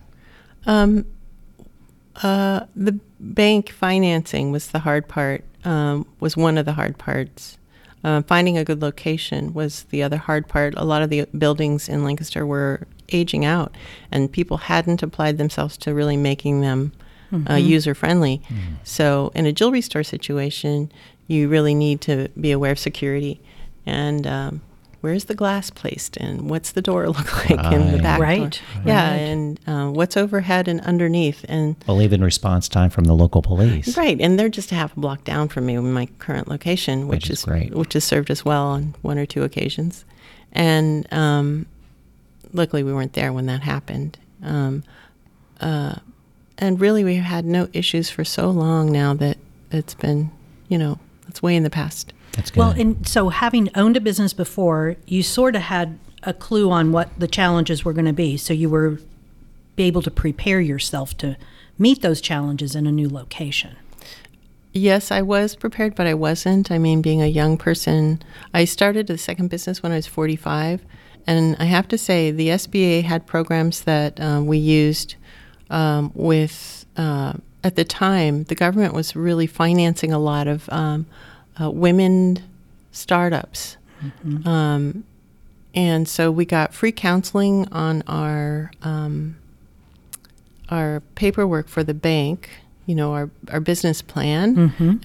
the 2.78 2.98
bank 3.20 3.72
financing 3.72 4.54
was 4.54 4.70
the 4.70 4.80
hard 4.80 5.10
part 5.10 5.44
um, 5.66 6.08
was 6.22 6.38
one 6.38 6.58
of 6.58 6.64
the 6.64 6.74
hard 6.74 6.98
parts 6.98 7.58
uh, 8.04 8.22
finding 8.24 8.58
a 8.58 8.64
good 8.64 8.82
location 8.82 9.54
was 9.54 9.84
the 9.86 10.04
other 10.04 10.18
hard 10.18 10.48
part. 10.48 10.74
A 10.78 10.86
lot 10.86 11.02
of 11.02 11.10
the 11.10 11.26
buildings 11.38 11.90
in 11.90 12.04
lancaster 12.04 12.46
were 12.46 12.88
aging 13.10 13.46
out 13.46 13.74
and 14.12 14.32
people 14.32 14.58
hadn't 14.58 15.02
applied 15.02 15.38
themselves 15.38 15.78
to 15.78 15.94
really 15.94 16.18
making 16.18 16.62
them 16.62 16.92
uh, 17.50 17.56
user 17.56 17.94
friendly 17.94 18.42
so 18.84 19.32
in 19.36 19.46
a 19.46 19.52
jewelry 19.52 19.82
store 19.82 20.04
situation 20.04 20.90
you 21.28 21.50
really 21.50 21.76
need 21.76 22.00
to 22.02 22.30
be 22.40 22.52
aware 22.52 22.72
of 22.72 22.80
security. 22.80 23.40
And 23.86 24.26
um, 24.26 24.62
where's 25.02 25.26
the 25.26 25.36
glass 25.36 25.70
placed 25.70 26.18
and 26.18 26.50
what's 26.50 26.72
the 26.72 26.82
door 26.82 27.08
look 27.18 27.50
like 27.50 27.72
in 27.74 27.92
the 27.92 27.98
Right. 27.98 28.02
back 28.04 28.20
door? 28.20 28.26
Right, 28.46 28.62
yeah 28.86 29.10
right. 29.12 29.16
and 29.18 29.60
um, 29.68 29.94
what's 29.94 30.18
overhead 30.18 30.68
and 30.68 30.82
underneath 30.82 31.46
and 31.48 31.76
Well, 31.88 32.02
even 32.02 32.24
response 32.24 32.68
time 32.68 32.90
from 32.90 33.04
the 33.06 33.14
local 33.14 33.42
police. 33.42 33.96
Right, 33.98 34.20
and 34.20 34.40
they're 34.40 34.50
just 34.50 34.72
a 34.72 34.76
half 34.76 34.96
a 34.98 35.00
block 35.00 35.24
down 35.24 35.48
from 35.50 35.66
me 35.66 35.76
in 35.76 35.94
my 35.94 36.08
current 36.20 36.48
location, 36.48 37.08
which, 37.08 37.24
Which 37.26 37.30
is 37.30 37.46
great. 37.46 37.74
which 37.74 37.94
has 37.94 38.04
served 38.04 38.32
us 38.32 38.44
well 38.44 38.66
on 38.68 38.96
one 39.02 39.18
or 39.18 39.26
two 39.26 39.44
occasions. 39.44 40.04
And 40.54 41.12
um, 41.14 41.66
luckily, 42.54 42.84
we 42.84 42.94
weren't 42.94 43.14
there 43.14 43.32
when 43.34 43.46
that 43.48 43.62
happened. 43.62 44.18
Um, 44.44 44.84
uh, 45.62 45.96
and 46.58 46.80
really, 46.80 47.04
we've 47.04 47.22
had 47.22 47.46
no 47.46 47.68
issues 47.74 48.10
for 48.10 48.24
so 48.24 48.50
long 48.50 48.92
now 48.92 49.14
that 49.16 49.38
it's 49.72 49.94
been, 49.94 50.32
you 50.70 50.78
know, 50.78 50.98
it's 51.28 51.44
way 51.44 51.56
in 51.56 51.64
the 51.64 51.70
past. 51.70 52.14
That's 52.34 52.52
good. 52.52 52.60
Well, 52.60 52.70
and 52.72 53.08
so 53.08 53.30
having 53.30 53.70
owned 53.76 53.98
a 53.98 54.02
business 54.02 54.34
before, 54.34 54.96
you 55.06 55.24
sort 55.24 55.56
of 55.56 55.64
had 55.64 55.98
a 56.24 56.34
clue 56.34 56.70
on 56.70 56.92
what 56.92 57.10
the 57.20 57.28
challenges 57.28 57.86
were 57.86 57.94
going 57.94 58.06
to 58.06 58.14
be. 58.14 58.38
So 58.38 58.54
you 58.54 58.70
were 58.70 59.00
able 59.78 60.02
to 60.02 60.12
prepare 60.12 60.60
yourself 60.60 61.18
to 61.18 61.38
meet 61.78 62.02
those 62.02 62.22
challenges 62.22 62.76
in 62.76 62.88
a 62.88 62.92
new 62.92 63.10
location. 63.10 63.76
Yes, 64.74 65.12
I 65.12 65.22
was 65.22 65.56
prepared, 65.56 65.96
but 65.96 66.08
I 66.08 66.14
wasn't. 66.14 66.72
I 66.72 66.78
mean, 66.78 67.02
being 67.02 67.22
a 67.22 67.28
young 67.28 67.58
person, 67.58 68.22
I 68.54 68.66
started 68.66 69.10
a 69.10 69.18
second 69.18 69.50
business 69.50 69.82
when 69.82 69.92
I 69.92 69.96
was 69.96 70.08
45. 70.08 70.86
And 71.26 71.56
I 71.60 71.66
have 71.66 71.88
to 71.90 71.98
say, 71.98 72.32
the 72.32 72.50
SBA 72.50 73.04
had 73.04 73.26
programs 73.26 73.82
that 73.84 74.20
um, 74.22 74.48
we 74.48 74.58
used 74.58 75.16
um, 75.70 76.12
with, 76.14 76.86
uh, 76.96 77.34
at 77.64 77.76
the 77.76 77.84
time, 77.84 78.44
the 78.46 78.56
government 78.56 78.94
was 78.94 79.16
really 79.16 79.48
financing 79.48 80.14
a 80.14 80.20
lot 80.20 80.48
of 80.48 80.70
um, 80.70 81.06
uh, 81.62 81.70
women 81.72 82.40
startups. 82.92 83.78
Um, 84.48 85.04
and 85.74 86.08
so 86.08 86.32
we 86.32 86.46
got 86.46 86.74
free 86.74 86.92
counseling 86.92 87.68
on 87.72 88.04
our 88.08 88.72
um, 88.84 89.36
our 90.70 91.02
paperwork 91.16 91.68
for 91.68 91.84
the 91.84 91.94
bank, 91.94 92.50
you 92.86 92.94
know, 92.96 93.14
our, 93.14 93.30
our 93.52 93.60
business 93.60 94.02
plan, 94.02 94.56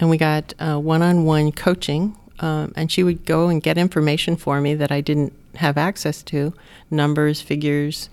and 0.01 0.11
we 0.11 0.17
got 0.17 0.55
uh, 0.59 0.77
one-on-one 0.79 1.53
coaching. 1.53 2.17
Um, 2.41 2.73
and 2.75 2.91
she 2.91 3.05
would 3.05 3.25
go 3.25 3.49
and 3.49 3.63
get 3.63 3.79
information 3.79 4.37
for 4.37 4.61
me 4.61 4.75
that 4.75 4.91
I 4.91 5.01
didn't 5.01 5.33
have 5.55 5.79
access 5.79 6.23
to, 6.25 6.53
numbers, 6.91 7.41
figures, 7.41 8.11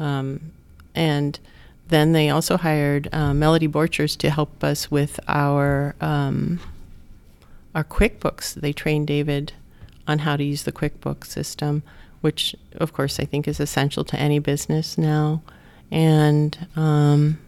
um, 0.00 0.40
and 0.94 1.38
then 1.88 2.12
they 2.12 2.28
also 2.28 2.56
hired 2.56 3.08
uh, 3.14 3.32
Melody 3.32 3.68
Borchers 3.68 4.16
to 4.18 4.30
help 4.30 4.64
us 4.64 4.90
with 4.90 5.20
our 5.28 5.94
our 7.78 7.84
QuickBooks. 7.84 8.54
They 8.54 8.72
trained 8.72 9.06
David 9.06 9.52
on 10.08 10.18
how 10.18 10.36
to 10.36 10.42
use 10.42 10.64
the 10.64 10.72
QuickBooks 10.72 11.26
system, 11.26 11.84
which, 12.22 12.56
of 12.74 12.92
course, 12.92 13.20
I 13.20 13.24
think 13.24 13.46
is 13.46 13.60
essential 13.60 14.04
to 14.06 14.18
any 14.18 14.40
business 14.40 14.98
now. 14.98 15.42
And 15.92 16.66
um, 16.74 17.38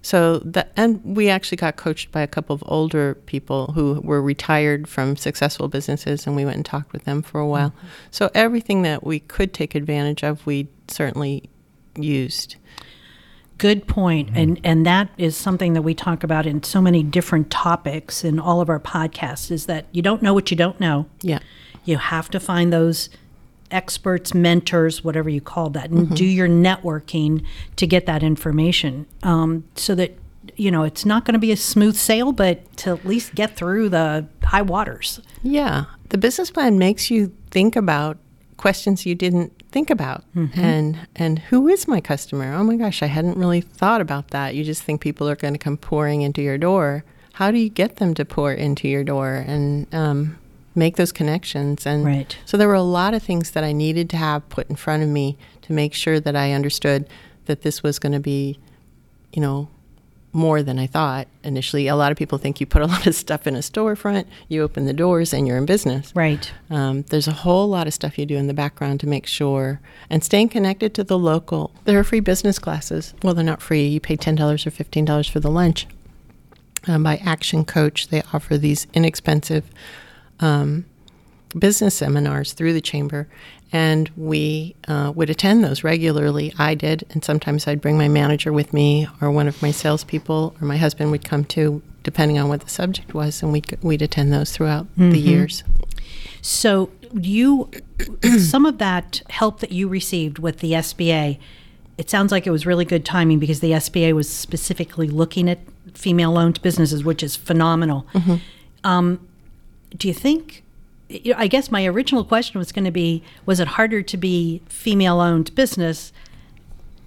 so 0.00 0.38
that, 0.38 0.72
and 0.74 1.04
we 1.04 1.28
actually 1.28 1.58
got 1.58 1.76
coached 1.76 2.12
by 2.12 2.22
a 2.22 2.26
couple 2.26 2.54
of 2.54 2.64
older 2.66 3.14
people 3.26 3.72
who 3.72 4.00
were 4.00 4.22
retired 4.22 4.88
from 4.88 5.16
successful 5.16 5.68
businesses, 5.68 6.26
and 6.26 6.34
we 6.34 6.46
went 6.46 6.56
and 6.56 6.64
talked 6.64 6.94
with 6.94 7.04
them 7.04 7.20
for 7.20 7.38
a 7.38 7.46
while. 7.46 7.74
So 8.10 8.30
everything 8.34 8.80
that 8.82 9.04
we 9.04 9.20
could 9.20 9.52
take 9.52 9.74
advantage 9.74 10.24
of, 10.24 10.46
we 10.46 10.68
certainly 10.88 11.50
used. 11.94 12.56
Good 13.58 13.86
point. 13.86 14.30
And 14.34 14.60
and 14.64 14.84
that 14.84 15.08
is 15.16 15.36
something 15.36 15.72
that 15.72 15.82
we 15.82 15.94
talk 15.94 16.22
about 16.22 16.46
in 16.46 16.62
so 16.62 16.80
many 16.80 17.02
different 17.02 17.50
topics 17.50 18.24
in 18.24 18.38
all 18.38 18.60
of 18.60 18.68
our 18.68 18.80
podcasts 18.80 19.50
is 19.50 19.66
that 19.66 19.86
you 19.92 20.02
don't 20.02 20.22
know 20.22 20.34
what 20.34 20.50
you 20.50 20.56
don't 20.56 20.78
know. 20.78 21.06
Yeah. 21.22 21.38
You 21.84 21.96
have 21.96 22.28
to 22.30 22.40
find 22.40 22.72
those 22.72 23.08
experts, 23.70 24.34
mentors, 24.34 25.02
whatever 25.02 25.28
you 25.28 25.40
call 25.40 25.70
that, 25.70 25.90
and 25.90 26.14
do 26.16 26.24
your 26.24 26.48
networking 26.48 27.44
to 27.76 27.86
get 27.86 28.06
that 28.06 28.22
information 28.22 29.06
um, 29.22 29.64
so 29.74 29.94
that, 29.94 30.16
you 30.56 30.70
know, 30.70 30.82
it's 30.84 31.04
not 31.04 31.24
going 31.24 31.32
to 31.32 31.38
be 31.38 31.52
a 31.52 31.56
smooth 31.56 31.96
sail, 31.96 32.32
but 32.32 32.76
to 32.78 32.90
at 32.90 33.04
least 33.04 33.34
get 33.34 33.56
through 33.56 33.88
the 33.88 34.26
high 34.44 34.62
waters. 34.62 35.20
Yeah, 35.42 35.86
the 36.10 36.18
business 36.18 36.50
plan 36.50 36.78
makes 36.78 37.10
you 37.10 37.34
think 37.50 37.76
about 37.76 38.18
questions 38.56 39.04
you 39.04 39.14
didn't 39.14 39.55
think 39.76 39.90
about, 39.90 40.24
and 40.54 40.96
and 41.16 41.38
who 41.50 41.68
is 41.68 41.86
my 41.86 42.00
customer? 42.00 42.54
Oh 42.54 42.64
my 42.64 42.76
gosh, 42.76 43.02
I 43.02 43.06
hadn't 43.16 43.36
really 43.36 43.60
thought 43.60 44.00
about 44.00 44.28
that. 44.28 44.54
You 44.54 44.64
just 44.64 44.82
think 44.82 45.02
people 45.02 45.28
are 45.28 45.36
going 45.36 45.52
to 45.52 45.58
come 45.58 45.76
pouring 45.76 46.22
into 46.22 46.40
your 46.40 46.56
door. 46.56 47.04
How 47.34 47.50
do 47.50 47.58
you 47.58 47.68
get 47.68 47.96
them 47.96 48.14
to 48.14 48.24
pour 48.24 48.54
into 48.54 48.88
your 48.88 49.04
door 49.04 49.44
and 49.46 49.86
um, 49.94 50.38
make 50.74 50.96
those 50.96 51.12
connections? 51.12 51.84
And 51.86 52.06
Right. 52.06 52.34
so 52.46 52.56
there 52.56 52.68
were 52.68 52.82
a 52.88 52.90
lot 53.00 53.12
of 53.12 53.22
things 53.22 53.50
that 53.50 53.64
I 53.64 53.72
needed 53.72 54.08
to 54.10 54.16
have 54.16 54.48
put 54.48 54.70
in 54.70 54.76
front 54.76 55.02
of 55.02 55.10
me 55.10 55.36
to 55.66 55.74
make 55.74 55.92
sure 55.92 56.20
that 56.20 56.34
I 56.34 56.52
understood 56.52 57.06
that 57.44 57.60
this 57.60 57.82
was 57.82 57.98
going 57.98 58.12
to 58.14 58.20
be, 58.34 58.58
you 59.34 59.42
know, 59.42 59.68
more 60.36 60.62
than 60.62 60.78
I 60.78 60.86
thought 60.86 61.26
initially. 61.42 61.88
A 61.88 61.96
lot 61.96 62.12
of 62.12 62.18
people 62.18 62.38
think 62.38 62.60
you 62.60 62.66
put 62.66 62.82
a 62.82 62.86
lot 62.94 63.06
of 63.06 63.14
stuff 63.14 63.46
in 63.46 63.56
a 63.56 63.60
storefront, 63.60 64.26
you 64.48 64.62
open 64.62 64.84
the 64.84 64.92
doors, 64.92 65.32
and 65.32 65.48
you're 65.48 65.56
in 65.56 65.66
business. 65.66 66.12
Right. 66.14 66.52
Um, 66.70 67.02
there's 67.02 67.26
a 67.26 67.32
whole 67.32 67.68
lot 67.68 67.86
of 67.86 67.94
stuff 67.94 68.18
you 68.18 68.26
do 68.26 68.36
in 68.36 68.46
the 68.46 68.54
background 68.54 69.00
to 69.00 69.06
make 69.06 69.26
sure 69.26 69.80
and 70.10 70.22
staying 70.22 70.50
connected 70.50 70.94
to 70.94 71.04
the 71.04 71.18
local. 71.18 71.72
There 71.84 71.98
are 71.98 72.04
free 72.04 72.20
business 72.20 72.58
classes. 72.58 73.14
Well, 73.22 73.34
they're 73.34 73.44
not 73.44 73.62
free. 73.62 73.86
You 73.86 74.00
pay 74.00 74.16
ten 74.16 74.34
dollars 74.34 74.66
or 74.66 74.70
fifteen 74.70 75.04
dollars 75.04 75.28
for 75.28 75.40
the 75.40 75.50
lunch. 75.50 75.86
Um, 76.86 77.02
by 77.02 77.16
Action 77.16 77.64
Coach, 77.64 78.08
they 78.08 78.22
offer 78.32 78.56
these 78.56 78.86
inexpensive 78.94 79.68
um, 80.38 80.84
business 81.58 81.96
seminars 81.96 82.52
through 82.52 82.72
the 82.72 82.80
chamber, 82.80 83.28
and 83.72 84.10
we 84.16 84.74
uh, 84.88 85.12
would 85.14 85.30
attend 85.30 85.64
those 85.64 85.82
regularly. 85.82 86.54
I 86.58 86.74
did, 86.74 87.04
and 87.10 87.24
sometimes 87.24 87.66
I'd 87.66 87.80
bring 87.80 87.98
my 87.98 88.08
manager 88.08 88.52
with 88.52 88.72
me, 88.72 89.08
or 89.20 89.30
one 89.30 89.48
of 89.48 89.60
my 89.62 89.70
salespeople, 89.70 90.54
or 90.60 90.66
my 90.66 90.76
husband 90.76 91.10
would 91.10 91.24
come 91.24 91.44
too, 91.44 91.82
depending 92.02 92.38
on 92.38 92.48
what 92.48 92.60
the 92.60 92.70
subject 92.70 93.14
was, 93.14 93.42
and 93.42 93.52
we'd 93.52 93.76
we'd 93.82 94.02
attend 94.02 94.32
those 94.32 94.52
throughout 94.52 94.86
the 94.96 95.18
years. 95.18 95.64
So 96.42 96.90
you, 97.12 97.70
some 98.38 98.66
of 98.66 98.78
that 98.78 99.22
help 99.30 99.60
that 99.60 99.72
you 99.72 99.88
received 99.88 100.38
with 100.38 100.60
the 100.60 100.72
SBA, 100.72 101.38
it 101.98 102.10
sounds 102.10 102.30
like 102.30 102.46
it 102.46 102.50
was 102.50 102.66
really 102.66 102.84
good 102.84 103.04
timing 103.04 103.38
because 103.38 103.60
the 103.60 103.72
SBA 103.72 104.12
was 104.12 104.28
specifically 104.28 105.08
looking 105.08 105.48
at 105.48 105.58
female-owned 105.94 106.60
businesses, 106.62 107.02
which 107.04 107.22
is 107.22 107.36
phenomenal. 107.36 108.06
Um, 108.84 109.26
do 109.96 110.06
you 110.08 110.14
think? 110.14 110.62
I 111.36 111.46
guess 111.46 111.70
my 111.70 111.86
original 111.86 112.24
question 112.24 112.58
was 112.58 112.72
going 112.72 112.84
to 112.84 112.90
be: 112.90 113.22
Was 113.44 113.60
it 113.60 113.68
harder 113.68 114.02
to 114.02 114.16
be 114.16 114.62
female-owned 114.68 115.54
business 115.54 116.12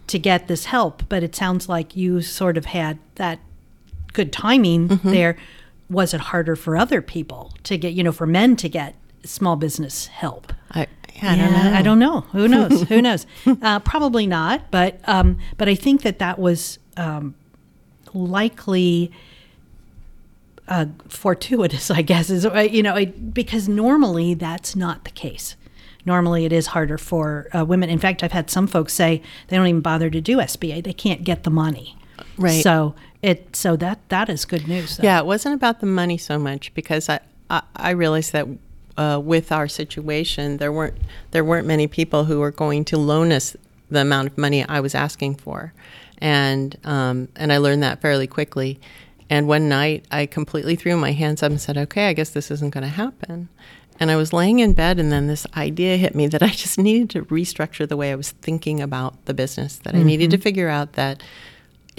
to 0.07 0.17
get 0.17 0.47
this 0.47 0.65
help? 0.65 1.03
But 1.09 1.23
it 1.23 1.35
sounds 1.35 1.67
like 1.67 1.95
you 1.95 2.21
sort 2.21 2.57
of 2.57 2.65
had 2.65 2.99
that 3.15 3.39
good 4.13 4.31
timing 4.31 4.87
there. 5.03 5.37
Was 5.89 6.13
it 6.13 6.21
harder 6.21 6.55
for 6.55 6.77
other 6.77 7.01
people 7.01 7.53
to 7.63 7.77
get, 7.77 7.93
you 7.93 8.03
know, 8.03 8.11
for 8.11 8.27
men 8.27 8.55
to 8.57 8.69
get 8.69 8.95
small 9.25 9.55
business 9.55 10.07
help? 10.07 10.53
I, 10.71 10.87
I 11.21 11.35
don't 11.35 11.51
know. 11.51 11.73
I 11.73 11.81
don't 11.81 11.99
know. 11.99 12.21
Who 12.31 12.47
knows? 12.47 12.83
Who 12.83 13.01
knows? 13.01 13.25
Uh, 13.61 13.79
probably 13.79 14.27
not. 14.27 14.71
But 14.71 14.99
um, 15.07 15.37
but 15.57 15.67
I 15.67 15.75
think 15.75 16.03
that 16.03 16.19
that 16.19 16.39
was 16.39 16.79
um, 16.95 17.35
likely 18.13 19.11
uh, 20.69 20.85
fortuitous. 21.09 21.91
I 21.91 22.01
guess 22.01 22.29
is 22.29 22.45
uh, 22.45 22.59
you 22.59 22.81
know 22.81 22.95
it, 22.95 23.33
because 23.33 23.67
normally 23.67 24.33
that's 24.33 24.75
not 24.75 25.03
the 25.03 25.11
case. 25.11 25.55
Normally 26.05 26.45
it 26.45 26.53
is 26.53 26.67
harder 26.67 26.97
for 26.97 27.47
uh, 27.53 27.65
women. 27.65 27.89
In 27.89 27.99
fact, 27.99 28.23
I've 28.23 28.31
had 28.31 28.49
some 28.49 28.67
folks 28.67 28.93
say 28.93 29.21
they 29.47 29.57
don't 29.57 29.67
even 29.67 29.81
bother 29.81 30.09
to 30.09 30.21
do 30.21 30.37
SBA. 30.37 30.83
They 30.83 30.93
can't 30.93 31.23
get 31.23 31.43
the 31.43 31.49
money. 31.49 31.97
Right. 32.37 32.63
So 32.63 32.95
it 33.21 33.55
so 33.55 33.75
that 33.75 34.07
that 34.09 34.29
is 34.29 34.45
good 34.45 34.67
news. 34.67 34.97
though. 34.97 35.03
Yeah, 35.03 35.19
it 35.19 35.25
wasn't 35.25 35.55
about 35.55 35.81
the 35.81 35.85
money 35.85 36.17
so 36.17 36.39
much 36.39 36.73
because 36.73 37.09
I 37.09 37.19
I, 37.49 37.63
I 37.75 37.89
realized 37.91 38.31
that 38.33 38.47
uh, 38.97 39.19
with 39.23 39.51
our 39.51 39.67
situation, 39.67 40.57
there 40.57 40.71
weren't 40.71 40.97
there 41.31 41.43
weren't 41.43 41.67
many 41.67 41.87
people 41.87 42.25
who 42.25 42.39
were 42.39 42.51
going 42.51 42.85
to 42.85 42.97
loan 42.97 43.31
us 43.31 43.55
the 43.89 44.01
amount 44.01 44.27
of 44.27 44.37
money 44.37 44.63
I 44.65 44.79
was 44.79 44.93
asking 44.93 45.35
for, 45.35 45.73
and 46.19 46.77
um, 46.83 47.27
and 47.35 47.51
I 47.51 47.57
learned 47.57 47.83
that 47.83 48.01
fairly 48.01 48.27
quickly. 48.27 48.79
And 49.29 49.47
one 49.47 49.69
night, 49.69 50.05
I 50.11 50.25
completely 50.25 50.75
threw 50.75 50.97
my 50.97 51.11
hands 51.11 51.43
up 51.43 51.51
and 51.51 51.61
said, 51.61 51.77
"Okay, 51.77 52.07
I 52.07 52.13
guess 52.13 52.31
this 52.31 52.49
isn't 52.51 52.71
going 52.71 52.83
to 52.83 52.89
happen." 52.89 53.49
And 53.99 54.09
I 54.09 54.15
was 54.15 54.31
laying 54.31 54.59
in 54.59 54.73
bed, 54.73 54.97
and 54.97 55.11
then 55.11 55.27
this 55.27 55.45
idea 55.57 55.97
hit 55.97 56.15
me 56.15 56.27
that 56.27 56.41
I 56.41 56.49
just 56.49 56.77
needed 56.79 57.09
to 57.11 57.25
restructure 57.25 57.87
the 57.87 57.97
way 57.97 58.11
I 58.11 58.15
was 58.15 58.31
thinking 58.31 58.81
about 58.81 59.25
the 59.25 59.33
business. 59.33 59.77
That 59.77 59.95
I 59.95 60.03
needed 60.03 60.31
to 60.31 60.37
mm-hmm. 60.37 60.43
figure 60.43 60.69
out 60.69 60.93
that 60.93 61.21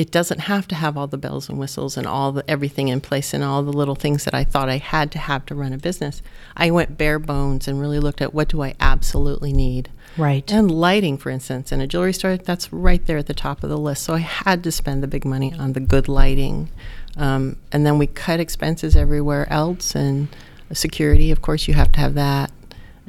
it 0.00 0.10
doesn't 0.10 0.40
have 0.40 0.66
to 0.68 0.74
have 0.74 0.96
all 0.96 1.06
the 1.06 1.18
bells 1.18 1.50
and 1.50 1.58
whistles 1.58 1.98
and 1.98 2.06
all 2.06 2.32
the 2.32 2.50
everything 2.50 2.88
in 2.88 3.02
place 3.02 3.34
and 3.34 3.44
all 3.44 3.62
the 3.62 3.70
little 3.70 3.94
things 3.94 4.24
that 4.24 4.32
I 4.32 4.44
thought 4.44 4.70
I 4.70 4.78
had 4.78 5.12
to 5.12 5.18
have 5.18 5.44
to 5.44 5.54
run 5.54 5.74
a 5.74 5.76
business. 5.76 6.22
I 6.56 6.70
went 6.70 6.96
bare 6.96 7.18
bones 7.18 7.68
and 7.68 7.78
really 7.78 8.00
looked 8.00 8.22
at 8.22 8.32
what 8.32 8.48
do 8.48 8.62
I 8.62 8.74
absolutely 8.80 9.52
need. 9.52 9.90
Right. 10.16 10.50
And 10.50 10.70
lighting, 10.70 11.18
for 11.18 11.28
instance, 11.28 11.70
in 11.70 11.82
a 11.82 11.86
jewelry 11.86 12.14
store, 12.14 12.38
that's 12.38 12.72
right 12.72 13.04
there 13.04 13.18
at 13.18 13.26
the 13.26 13.34
top 13.34 13.62
of 13.62 13.68
the 13.68 13.76
list. 13.76 14.02
So 14.04 14.14
I 14.14 14.20
had 14.20 14.64
to 14.64 14.72
spend 14.72 15.02
the 15.02 15.06
big 15.06 15.26
money 15.26 15.52
on 15.52 15.74
the 15.74 15.80
good 15.80 16.08
lighting. 16.08 16.70
Um, 17.16 17.56
and 17.72 17.84
then 17.84 17.98
we 17.98 18.06
cut 18.06 18.40
expenses 18.40 18.96
everywhere 18.96 19.50
else 19.52 19.94
and 19.94 20.28
security, 20.72 21.30
of 21.30 21.42
course, 21.42 21.66
you 21.68 21.74
have 21.74 21.90
to 21.92 22.00
have 22.00 22.14
that. 22.14 22.50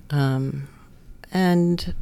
Um, 0.09 0.67
and 1.31 1.93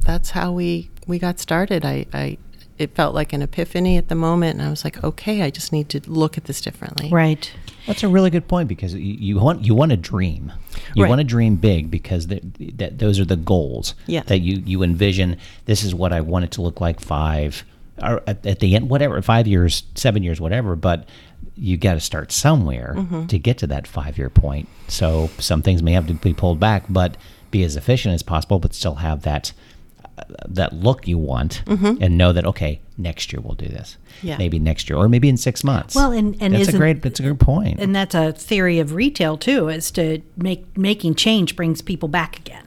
that's 0.00 0.30
how 0.30 0.52
we, 0.52 0.90
we 1.06 1.18
got 1.18 1.38
started. 1.40 1.84
I, 1.84 2.06
I, 2.12 2.38
it 2.78 2.94
felt 2.94 3.14
like 3.14 3.32
an 3.32 3.42
epiphany 3.42 3.96
at 3.96 4.08
the 4.08 4.14
moment, 4.14 4.58
and 4.58 4.66
I 4.66 4.70
was 4.70 4.84
like, 4.84 5.02
okay, 5.02 5.42
I 5.42 5.50
just 5.50 5.72
need 5.72 5.88
to 5.88 6.00
look 6.08 6.38
at 6.38 6.44
this 6.44 6.60
differently. 6.60 7.08
Right. 7.10 7.50
That's 7.88 8.04
a 8.04 8.08
really 8.08 8.30
good 8.30 8.46
point 8.46 8.68
because 8.68 8.94
you, 8.94 9.00
you 9.00 9.38
want 9.40 9.64
you 9.64 9.74
want 9.74 9.90
to 9.90 9.96
dream. 9.96 10.52
You 10.94 11.02
Right. 11.02 11.08
want 11.08 11.20
to 11.20 11.24
dream 11.24 11.56
big 11.56 11.90
because 11.90 12.28
that, 12.28 12.42
that 12.78 12.98
those 12.98 13.18
are 13.18 13.24
the 13.24 13.34
goals 13.36 13.94
Yes. 14.06 14.26
that 14.26 14.40
you 14.40 14.62
you 14.64 14.82
envision. 14.84 15.38
This 15.64 15.82
is 15.82 15.92
what 15.94 16.12
I 16.12 16.20
want 16.20 16.44
it 16.44 16.50
to 16.52 16.62
look 16.62 16.80
like 16.80 17.00
five, 17.00 17.64
or 18.00 18.22
at, 18.28 18.46
at 18.46 18.60
the 18.60 18.76
end, 18.76 18.88
whatever, 18.90 19.20
five 19.22 19.48
years, 19.48 19.82
seven 19.96 20.22
years, 20.22 20.40
whatever. 20.40 20.76
But 20.76 21.08
you 21.58 21.76
got 21.76 21.94
to 21.94 22.00
start 22.00 22.30
somewhere 22.32 22.94
Mm-hmm. 22.96 23.26
to 23.26 23.38
get 23.38 23.58
to 23.58 23.66
that 23.66 23.86
five 23.86 24.16
year 24.18 24.30
point. 24.30 24.68
So 24.88 25.28
some 25.38 25.62
things 25.62 25.82
may 25.82 25.92
have 25.92 26.06
to 26.06 26.14
be 26.14 26.32
pulled 26.34 26.60
back, 26.60 26.84
but 26.88 27.16
be 27.50 27.62
as 27.64 27.76
efficient 27.76 28.14
as 28.14 28.22
possible, 28.22 28.58
but 28.58 28.74
still 28.74 28.96
have 28.96 29.22
that 29.22 29.52
uh, 30.18 30.22
that 30.48 30.72
look 30.72 31.06
you 31.08 31.16
want, 31.18 31.62
and 31.66 32.18
know 32.18 32.32
that 32.32 32.44
okay, 32.44 32.80
next 32.96 33.32
year 33.32 33.40
we'll 33.40 33.54
do 33.54 33.68
this. 33.68 33.96
Mm-hmm. 34.18 34.26
Yeah. 34.26 34.36
Maybe 34.38 34.58
next 34.58 34.88
year, 34.90 34.98
or 34.98 35.08
maybe 35.08 35.28
in 35.28 35.36
six 35.36 35.62
months. 35.64 35.94
Well, 35.94 36.12
and- 36.12 36.36
and 36.40 36.54
that's 36.54 36.68
a 36.68 36.76
great 36.76 37.02
that's 37.02 37.20
a 37.20 37.22
good 37.22 37.38
point. 37.40 37.78
and 37.80 37.94
that's 37.94 38.14
a 38.14 38.32
theory 38.32 38.78
of 38.80 38.94
retail 38.94 39.36
too 39.36 39.68
is 39.68 39.90
to 39.92 40.20
make 40.36 40.76
making 40.76 41.14
change 41.14 41.54
brings 41.56 41.80
people 41.82 42.08
back 42.08 42.36
again 42.38 42.64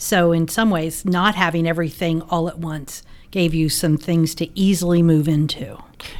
so 0.00 0.30
in 0.32 0.46
some 0.48 0.70
ways 0.70 1.04
not 1.04 1.34
having 1.34 1.66
everything 1.66 2.22
all 2.22 2.48
at 2.48 2.58
once 2.58 3.02
gave 3.30 3.54
you 3.54 3.68
some 3.68 3.96
things 3.96 4.34
to 4.36 4.48
easily 4.58 5.02
move 5.02 5.28
into 5.28 5.76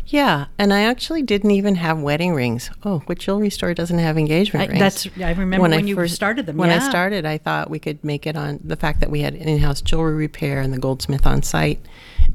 Yeah, 0.06 0.46
and 0.58 0.72
I 0.72 0.82
actually 0.82 1.22
didn't 1.22 1.52
even 1.52 1.76
have 1.76 2.00
wedding 2.00 2.34
rings. 2.34 2.70
Oh, 2.84 3.00
what 3.06 3.18
jewelry 3.18 3.50
store 3.50 3.74
doesn't 3.74 3.98
have 3.98 4.18
engagement 4.18 4.64
I- 4.64 4.72
rings? 4.72 4.78
that's- 4.80 5.24
I 5.24 5.30
remember 5.38 5.62
when 5.62 5.72
I 5.72 5.78
you 5.78 6.08
started 6.08 6.46
them, 6.46 6.56
When 6.56 6.70
I 6.70 6.80
started, 6.80 7.24
I 7.24 7.38
thought 7.38 7.70
we 7.70 7.78
could 7.78 8.02
make 8.02 8.26
it 8.26 8.36
on 8.36 8.60
the 8.64 8.76
fact 8.76 9.00
that 9.00 9.10
we 9.10 9.20
had 9.20 9.34
in-house 9.34 9.80
jewelry 9.80 10.14
repair 10.14 10.60
and 10.60 10.72
the 10.72 10.78
goldsmith 10.78 11.26
on 11.26 11.42
site, 11.42 11.80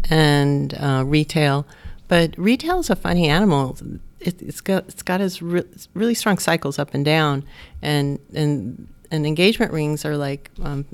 and 0.10 0.74
uh, 0.75 1.03
retail. 1.06 1.65
But 2.08 2.34
retail 2.38 2.80
is 2.80 2.89
a 2.89 2.96
funny 2.96 3.27
animal. 3.27 3.77
It, 4.20 4.42
it's 4.42 4.62
got 4.62 4.86
it's 4.88 5.01
got 5.03 5.20
its 5.22 5.42
re- 5.42 5.63
really 5.94 6.13
strong 6.13 6.38
cycles 6.38 6.80
up 6.80 6.94
and 6.94 7.03
down, 7.03 7.44
and 7.82 8.20
and 8.34 8.88
and 9.12 9.25
engagement 9.25 9.72
rings 9.72 10.06
are 10.06 10.15
like, 10.18 10.50
um, 10.63 10.86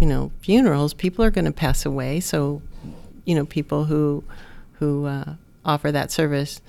you 0.00 0.06
know, 0.06 0.30
funerals. 0.40 0.94
People 0.94 1.24
are 1.24 1.30
going 1.30 1.44
to 1.44 1.52
pass 1.52 1.86
away, 1.86 2.20
so 2.20 2.60
you 3.24 3.34
know, 3.34 3.44
people 3.44 3.84
who 3.84 4.24
who 4.78 5.06
uh, 5.06 5.34
offer 5.64 5.92
that 5.92 6.10
service, 6.10 6.60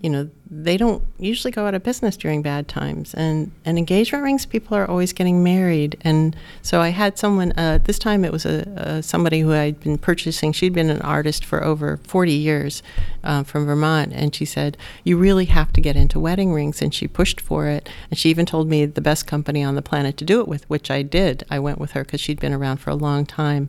you 0.00 0.10
know, 0.10 0.28
they 0.50 0.76
don't 0.76 1.04
usually 1.18 1.52
go 1.52 1.64
out 1.64 1.74
of 1.74 1.84
business 1.84 2.16
during 2.16 2.42
bad 2.42 2.66
times. 2.66 3.14
And 3.14 3.52
and 3.64 3.78
engagement 3.78 4.24
rings, 4.24 4.44
people 4.44 4.76
are 4.76 4.88
always 4.90 5.12
getting 5.12 5.44
married. 5.44 5.96
And 6.00 6.34
so 6.60 6.80
I 6.80 6.88
had 6.88 7.18
someone. 7.18 7.52
Uh, 7.56 7.78
this 7.82 8.00
time 8.00 8.24
it 8.24 8.32
was 8.32 8.44
a, 8.44 8.68
a 8.76 9.02
somebody 9.02 9.40
who 9.40 9.52
I'd 9.52 9.78
been 9.78 9.98
purchasing. 9.98 10.52
She'd 10.52 10.74
been 10.74 10.90
an 10.90 11.00
artist 11.02 11.44
for 11.44 11.62
over 11.62 11.98
forty 11.98 12.32
years 12.32 12.82
uh, 13.22 13.44
from 13.44 13.64
Vermont, 13.64 14.12
and 14.12 14.34
she 14.34 14.44
said, 14.44 14.76
"You 15.04 15.16
really 15.16 15.46
have 15.46 15.72
to 15.74 15.80
get 15.80 15.94
into 15.94 16.18
wedding 16.18 16.52
rings." 16.52 16.82
And 16.82 16.92
she 16.92 17.06
pushed 17.06 17.40
for 17.40 17.68
it. 17.68 17.88
And 18.10 18.18
she 18.18 18.28
even 18.28 18.44
told 18.44 18.68
me 18.68 18.86
the 18.86 19.00
best 19.00 19.28
company 19.28 19.62
on 19.62 19.76
the 19.76 19.82
planet 19.82 20.16
to 20.16 20.24
do 20.24 20.40
it 20.40 20.48
with, 20.48 20.68
which 20.68 20.90
I 20.90 21.02
did. 21.02 21.44
I 21.48 21.60
went 21.60 21.78
with 21.78 21.92
her 21.92 22.02
because 22.02 22.20
she'd 22.20 22.40
been 22.40 22.52
around 22.52 22.78
for 22.78 22.90
a 22.90 22.96
long 22.96 23.24
time 23.24 23.68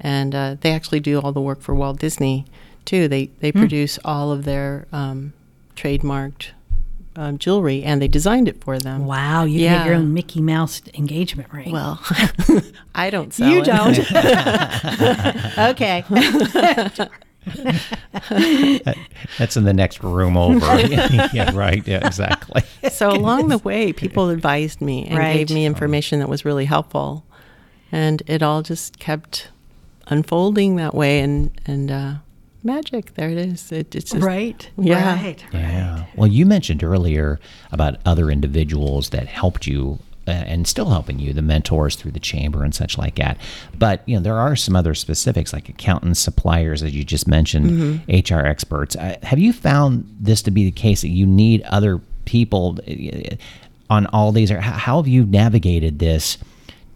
and 0.00 0.34
uh, 0.34 0.56
they 0.60 0.72
actually 0.72 1.00
do 1.00 1.20
all 1.20 1.32
the 1.32 1.40
work 1.40 1.60
for 1.60 1.74
Walt 1.74 1.98
Disney 2.00 2.44
too. 2.84 3.06
They 3.08 3.26
they 3.40 3.52
produce 3.52 3.98
all 4.04 4.32
of 4.32 4.44
their 4.44 4.86
um, 4.92 5.32
trademarked 5.76 6.48
um, 7.16 7.38
jewelry, 7.38 7.82
and 7.82 8.00
they 8.00 8.08
designed 8.08 8.48
it 8.48 8.62
for 8.62 8.78
them. 8.78 9.04
wow 9.04 9.44
you 9.44 9.58
can 9.60 9.78
get 9.78 9.86
your 9.86 9.96
own 9.96 10.14
mickey 10.14 10.40
mouse 10.40 10.80
engagement 10.94 11.52
ring 11.52 11.72
Well, 11.72 12.00
I 12.94 13.10
don't 13.10 13.34
sell 13.34 13.50
you 13.52 13.60
it. 13.62 13.64
don't 13.66 13.98
okay 15.70 16.04
That's 19.38 19.56
in 19.56 19.64
the 19.64 19.72
next 19.72 20.02
room 20.02 20.36
over. 20.36 20.78
yeah, 20.86 21.54
right. 21.54 21.86
Yeah, 21.86 22.06
exactly. 22.06 22.62
so 22.90 23.10
along 23.10 23.48
the 23.48 23.58
way, 23.58 23.92
people 23.92 24.28
advised 24.30 24.80
me 24.80 25.06
and 25.06 25.18
Right. 25.18 25.32
gave 25.34 25.50
me 25.50 25.64
information 25.66 26.18
that 26.20 26.28
was 26.28 26.44
really 26.44 26.64
helpful, 26.66 27.24
and 27.90 28.22
it 28.26 28.42
all 28.42 28.62
just 28.62 28.98
kept 28.98 29.48
unfolding 30.10 30.76
that 30.76 30.94
way. 30.94 31.20
And 31.20 31.50
and 31.66 31.90
uh, 31.90 32.14
magic, 32.62 33.14
there 33.14 33.30
it 33.30 33.38
is. 33.38 33.72
It, 33.72 33.94
it's 33.94 34.10
just, 34.12 34.22
right 34.24 34.68
Yeah. 34.76 35.22
right 35.22 35.44
Yeah. 35.52 36.04
Well, 36.16 36.28
you 36.28 36.44
mentioned 36.46 36.84
earlier 36.84 37.40
about 37.72 37.96
other 38.04 38.30
individuals 38.30 39.10
that 39.10 39.26
helped 39.26 39.66
you 39.66 39.98
uh, 40.28 40.32
and 40.32 40.68
still 40.68 40.90
helping 40.90 41.18
you, 41.18 41.32
the 41.32 41.42
mentors 41.42 41.96
through 41.96 42.10
the 42.10 42.20
chamber 42.20 42.62
and 42.62 42.74
such 42.74 42.98
like 42.98 43.14
that. 43.16 43.38
But 43.78 44.02
you 44.06 44.14
know, 44.16 44.22
there 44.22 44.38
are 44.38 44.54
some 44.54 44.76
other 44.76 44.94
specifics 44.94 45.52
like 45.52 45.68
accountants, 45.68 46.20
suppliers, 46.20 46.82
as 46.82 46.94
you 46.94 47.04
just 47.04 47.26
mentioned, 47.26 48.02
HR 48.08 48.40
experts. 48.40 48.96
Uh, 48.96 49.16
have 49.22 49.38
you 49.38 49.52
found 49.52 50.04
this 50.20 50.42
to 50.42 50.50
be 50.50 50.64
the 50.64 50.70
case 50.72 51.00
that 51.00 51.08
you 51.08 51.26
need 51.26 51.62
other 51.62 52.00
people 52.26 52.78
uh, 52.86 53.34
on 53.88 54.06
all 54.06 54.30
these? 54.30 54.50
Or 54.50 54.60
how 54.60 54.98
have 54.98 55.08
you 55.08 55.24
navigated 55.24 55.98
this? 55.98 56.36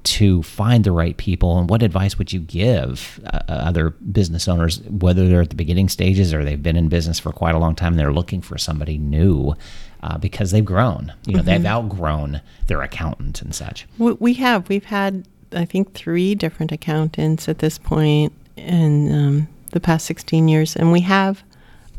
To 0.05 0.43
find 0.43 0.85
the 0.85 0.93
right 0.93 1.17
people 1.17 1.59
and 1.59 1.69
what 1.69 1.83
advice 1.83 2.19
would 2.19 2.33
you 2.33 2.41
give 2.41 3.21
uh, 3.27 3.41
other 3.49 3.91
business 3.91 4.47
owners 4.47 4.81
whether 4.83 5.29
they're 5.29 5.43
at 5.43 5.51
the 5.51 5.57
beginning 5.57 5.89
stages 5.89 6.33
or 6.33 6.45
they've 6.45 6.63
been 6.63 6.77
in 6.77 6.89
business 6.89 7.19
for 7.19 7.33
quite 7.33 7.55
a 7.55 7.59
long 7.59 7.75
time 7.75 7.95
and 7.95 7.99
they're 7.99 8.13
looking 8.13 8.41
for 8.41 8.59
somebody 8.59 8.99
new 8.99 9.55
uh, 10.03 10.19
because 10.19 10.51
they've 10.51 10.65
grown 10.65 11.13
you 11.27 11.35
know 11.35 11.43
they've 11.43 11.67
outgrown 11.67 12.41
their 12.67 12.83
accountant 12.83 13.41
and 13.43 13.55
such 13.55 13.87
We, 13.99 14.13
we 14.13 14.35
have. 14.35 14.69
We've 14.69 14.85
had, 14.85 15.27
I 15.53 15.65
think, 15.65 15.95
three 15.95 16.35
different 16.35 16.73
accountants 16.73 17.49
at 17.49 17.59
this 17.59 17.79
point 17.79 18.33
in 18.57 19.13
um, 19.13 19.49
the 19.73 19.81
past 19.81 20.07
16 20.07 20.49
years. 20.49 20.77
And 20.77 20.93
we 20.93 21.01
have 21.01 21.43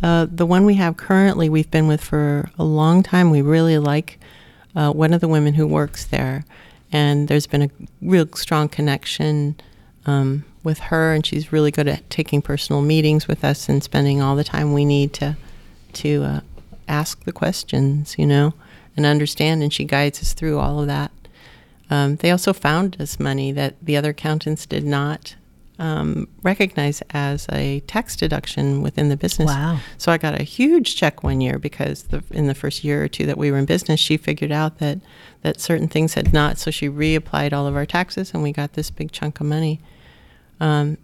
uh, 0.03 0.27
the 0.29 0.45
one 0.45 0.65
we 0.65 0.75
have 0.75 0.97
currently, 0.97 1.49
we've 1.49 1.71
been 1.71 1.87
with 1.87 2.03
for 2.03 2.49
a 2.59 2.63
long 2.63 3.03
time. 3.03 3.31
We 3.31 3.41
really 3.41 3.77
like 3.77 4.19
uh, 4.75 4.91
one 4.91 5.13
of 5.13 5.21
the 5.21 5.27
women 5.27 5.53
who 5.53 5.65
works 5.67 6.05
there. 6.05 6.45
And 6.95 7.27
there's 7.27 7.45
been 7.45 7.63
a 7.63 7.69
real 8.01 8.25
strong 8.35 8.69
connection 8.69 9.59
um, 10.05 10.45
with 10.63 10.79
her. 10.79 11.13
And 11.13 11.25
she's 11.25 11.51
really 11.51 11.69
good 11.69 11.89
at 11.89 12.09
taking 12.09 12.41
personal 12.41 12.81
meetings 12.81 13.27
with 13.27 13.43
us 13.43 13.67
and 13.67 13.83
spending 13.83 14.21
all 14.21 14.37
the 14.37 14.45
time 14.45 14.71
we 14.71 14.85
need 14.85 15.11
to, 15.15 15.35
to 15.91 16.23
uh, 16.23 16.39
ask 16.87 17.21
the 17.25 17.33
questions, 17.33 18.15
you 18.17 18.25
know, 18.25 18.53
and 18.95 19.05
understand. 19.05 19.61
And 19.61 19.73
she 19.73 19.83
guides 19.83 20.21
us 20.21 20.31
through 20.31 20.57
all 20.57 20.79
of 20.79 20.87
that. 20.87 21.11
Um, 21.89 22.15
they 22.15 22.31
also 22.31 22.53
found 22.53 22.95
us 23.01 23.19
money 23.19 23.51
that 23.51 23.75
the 23.81 23.97
other 23.97 24.11
accountants 24.11 24.65
did 24.65 24.85
not 24.85 25.35
um, 25.79 26.27
recognize 26.41 27.01
as 27.11 27.47
a 27.51 27.81
tax 27.81 28.15
deduction 28.15 28.81
within 28.81 29.09
the 29.09 29.17
business. 29.17 29.47
Wow. 29.47 29.79
So 29.97 30.11
I 30.11 30.17
got 30.17 30.39
a 30.39 30.43
huge 30.43 30.95
check 30.95 31.23
one 31.23 31.41
year 31.41 31.59
because 31.59 32.03
the, 32.03 32.23
in 32.31 32.47
the 32.47 32.55
first 32.55 32.83
year 32.83 33.03
or 33.03 33.07
two 33.07 33.25
that 33.25 33.37
we 33.37 33.51
were 33.51 33.57
in 33.57 33.65
business, 33.65 33.99
she 33.99 34.17
figured 34.17 34.51
out 34.51 34.79
that 34.79 34.99
that 35.41 35.59
certain 35.59 35.87
things 35.87 36.13
had 36.15 36.33
not. 36.33 36.57
So 36.57 36.71
she 36.71 36.89
reapplied 36.89 37.53
all 37.53 37.67
of 37.67 37.75
our 37.75 37.85
taxes, 37.85 38.33
and 38.33 38.41
we 38.41 38.51
got 38.51 38.73
this 38.73 38.89
big 38.89 39.11
chunk 39.11 39.39
of 39.39 39.47
money. 39.47 39.79
Um, 40.59 40.97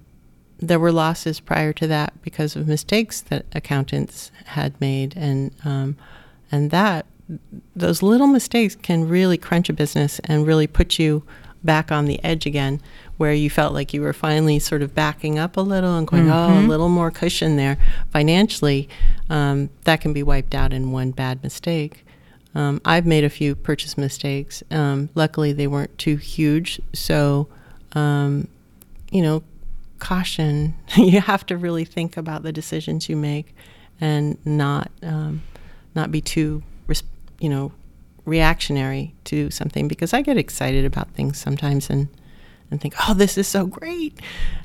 there 0.60 0.80
were 0.80 0.92
losses 0.92 1.40
prior 1.40 1.74
to 1.74 1.88
that 1.88 2.22
because 2.22 2.56
of 2.56 2.68
mistakes 2.68 3.22
that 3.22 3.46
accountants 3.54 4.32
had 4.46 4.80
made, 4.80 5.16
and 5.18 5.52
um, 5.66 5.98
and 6.52 6.72
that 6.72 7.06
those 7.76 8.02
little 8.04 8.28
mistakes 8.28 8.76
can 8.76 9.08
really 9.08 9.38
crunch 9.38 9.70
a 9.70 9.74
business 9.74 10.20
and 10.26 10.46
really 10.46 10.68
put 10.68 11.00
you 11.00 11.24
back 11.64 11.92
on 11.92 12.06
the 12.06 12.24
edge 12.24 12.46
again, 12.46 12.82
where 13.22 13.36
you 13.36 13.52
felt 13.52 13.72
like 13.72 13.94
you 13.94 14.02
were 14.02 14.14
finally 14.14 14.58
sort 14.58 14.82
of 14.82 14.96
backing 14.96 15.38
up 15.38 15.56
a 15.56 15.62
little 15.62 15.96
and 15.96 16.08
going, 16.08 16.28
oh, 16.32 16.60
a 16.60 16.66
little 16.66 16.90
more 16.90 17.12
cushion 17.12 17.56
there 17.56 17.78
financially. 18.10 18.90
Um, 19.30 19.70
that 19.84 20.02
can 20.02 20.12
be 20.12 20.24
wiped 20.24 20.56
out 20.56 20.74
in 20.74 20.92
one 20.92 21.12
bad 21.12 21.44
mistake. 21.44 22.04
Um, 22.56 22.82
I've 22.84 23.06
made 23.06 23.24
a 23.24 23.30
few 23.30 23.54
purchase 23.54 23.96
mistakes. 23.96 24.64
Um, 24.72 25.10
luckily, 25.14 25.54
they 25.54 25.68
weren't 25.68 25.96
too 26.00 26.16
huge, 26.16 26.82
so 26.94 27.48
um, 27.94 28.48
you 29.12 29.22
know, 29.22 29.44
caution. 30.00 30.74
you 30.98 31.22
have 31.22 31.46
to 31.46 31.58
really 31.58 31.86
think 31.86 32.18
about 32.18 32.42
the 32.42 32.52
decisions 32.52 33.08
you 33.08 33.16
make, 33.16 33.54
and 34.02 34.44
not 34.48 34.90
um, 35.04 35.44
not 35.94 36.12
be 36.12 36.22
too, 36.22 36.64
you 37.40 37.50
know, 37.50 37.72
reactionary 38.26 39.14
to 39.26 39.52
something. 39.52 39.88
Because 39.88 40.12
I 40.12 40.24
get 40.24 40.38
excited 40.38 40.86
about 40.86 41.12
things 41.12 41.38
sometimes, 41.38 41.88
and 41.88 42.08
and 42.72 42.80
think, 42.82 42.96
oh, 43.08 43.14
this 43.14 43.38
is 43.38 43.48
so 43.48 43.66
great, 43.66 44.18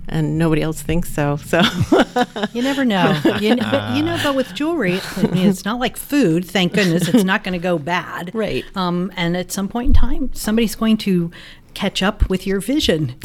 and 0.08 0.38
nobody 0.38 0.62
else 0.62 0.80
thinks 0.80 1.12
so. 1.12 1.36
So 1.36 1.60
You 2.52 2.62
never 2.62 2.84
know. 2.84 3.20
You, 3.40 3.56
kn- 3.56 3.58
but, 3.58 3.96
you 3.96 4.02
know, 4.04 4.18
but 4.22 4.34
with 4.36 4.54
jewelry, 4.54 5.00
I 5.16 5.22
mean, 5.22 5.46
it's 5.48 5.64
not 5.64 5.78
like 5.80 5.96
food. 5.96 6.44
Thank 6.44 6.72
goodness, 6.74 7.08
it's 7.08 7.24
not 7.24 7.42
going 7.44 7.52
to 7.54 7.58
go 7.62 7.78
bad. 7.78 8.30
Right. 8.34 8.64
Um, 8.76 9.12
and 9.16 9.36
at 9.36 9.50
some 9.52 9.68
point 9.68 9.88
in 9.88 9.92
time, 9.94 10.32
somebody's 10.34 10.76
going 10.76 10.96
to 10.98 11.30
catch 11.74 12.02
up 12.02 12.30
with 12.30 12.46
your 12.46 12.58
vision 12.58 13.14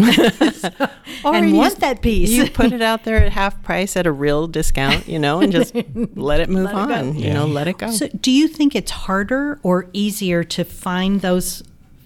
Or 1.24 1.34
and 1.36 1.50
you- 1.50 1.56
want 1.56 1.80
that 1.80 2.02
piece. 2.02 2.30
you 2.32 2.50
put 2.50 2.74
it 2.74 2.82
out 2.82 3.04
there 3.06 3.18
at 3.24 3.32
half 3.32 3.62
price 3.64 3.96
at 3.96 4.06
a 4.08 4.12
real 4.12 4.48
discount, 4.48 5.08
you 5.08 5.20
know, 5.20 5.40
and 5.40 5.52
just 5.54 5.74
let 6.16 6.40
it 6.40 6.50
move 6.50 6.66
Let 6.66 6.74
it 6.84 6.88
go. 6.88 6.94
on. 6.94 7.16
You 7.18 7.34
know, 7.34 7.46
let 7.46 7.68
it 7.68 7.78
go. 7.78 7.92
So, 7.92 8.08
do 8.10 8.32
you 8.32 8.48
think 8.48 8.76
it's 8.76 8.92
harder 8.92 9.60
or 9.64 9.88
easier 9.94 10.44
to 10.44 10.64
find 10.66 11.22
those 11.22 11.64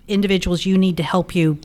individuals 0.07 0.65
you 0.67 0.77
need 0.77 0.97
to 0.97 1.03
help 1.03 1.33
you 1.33 1.57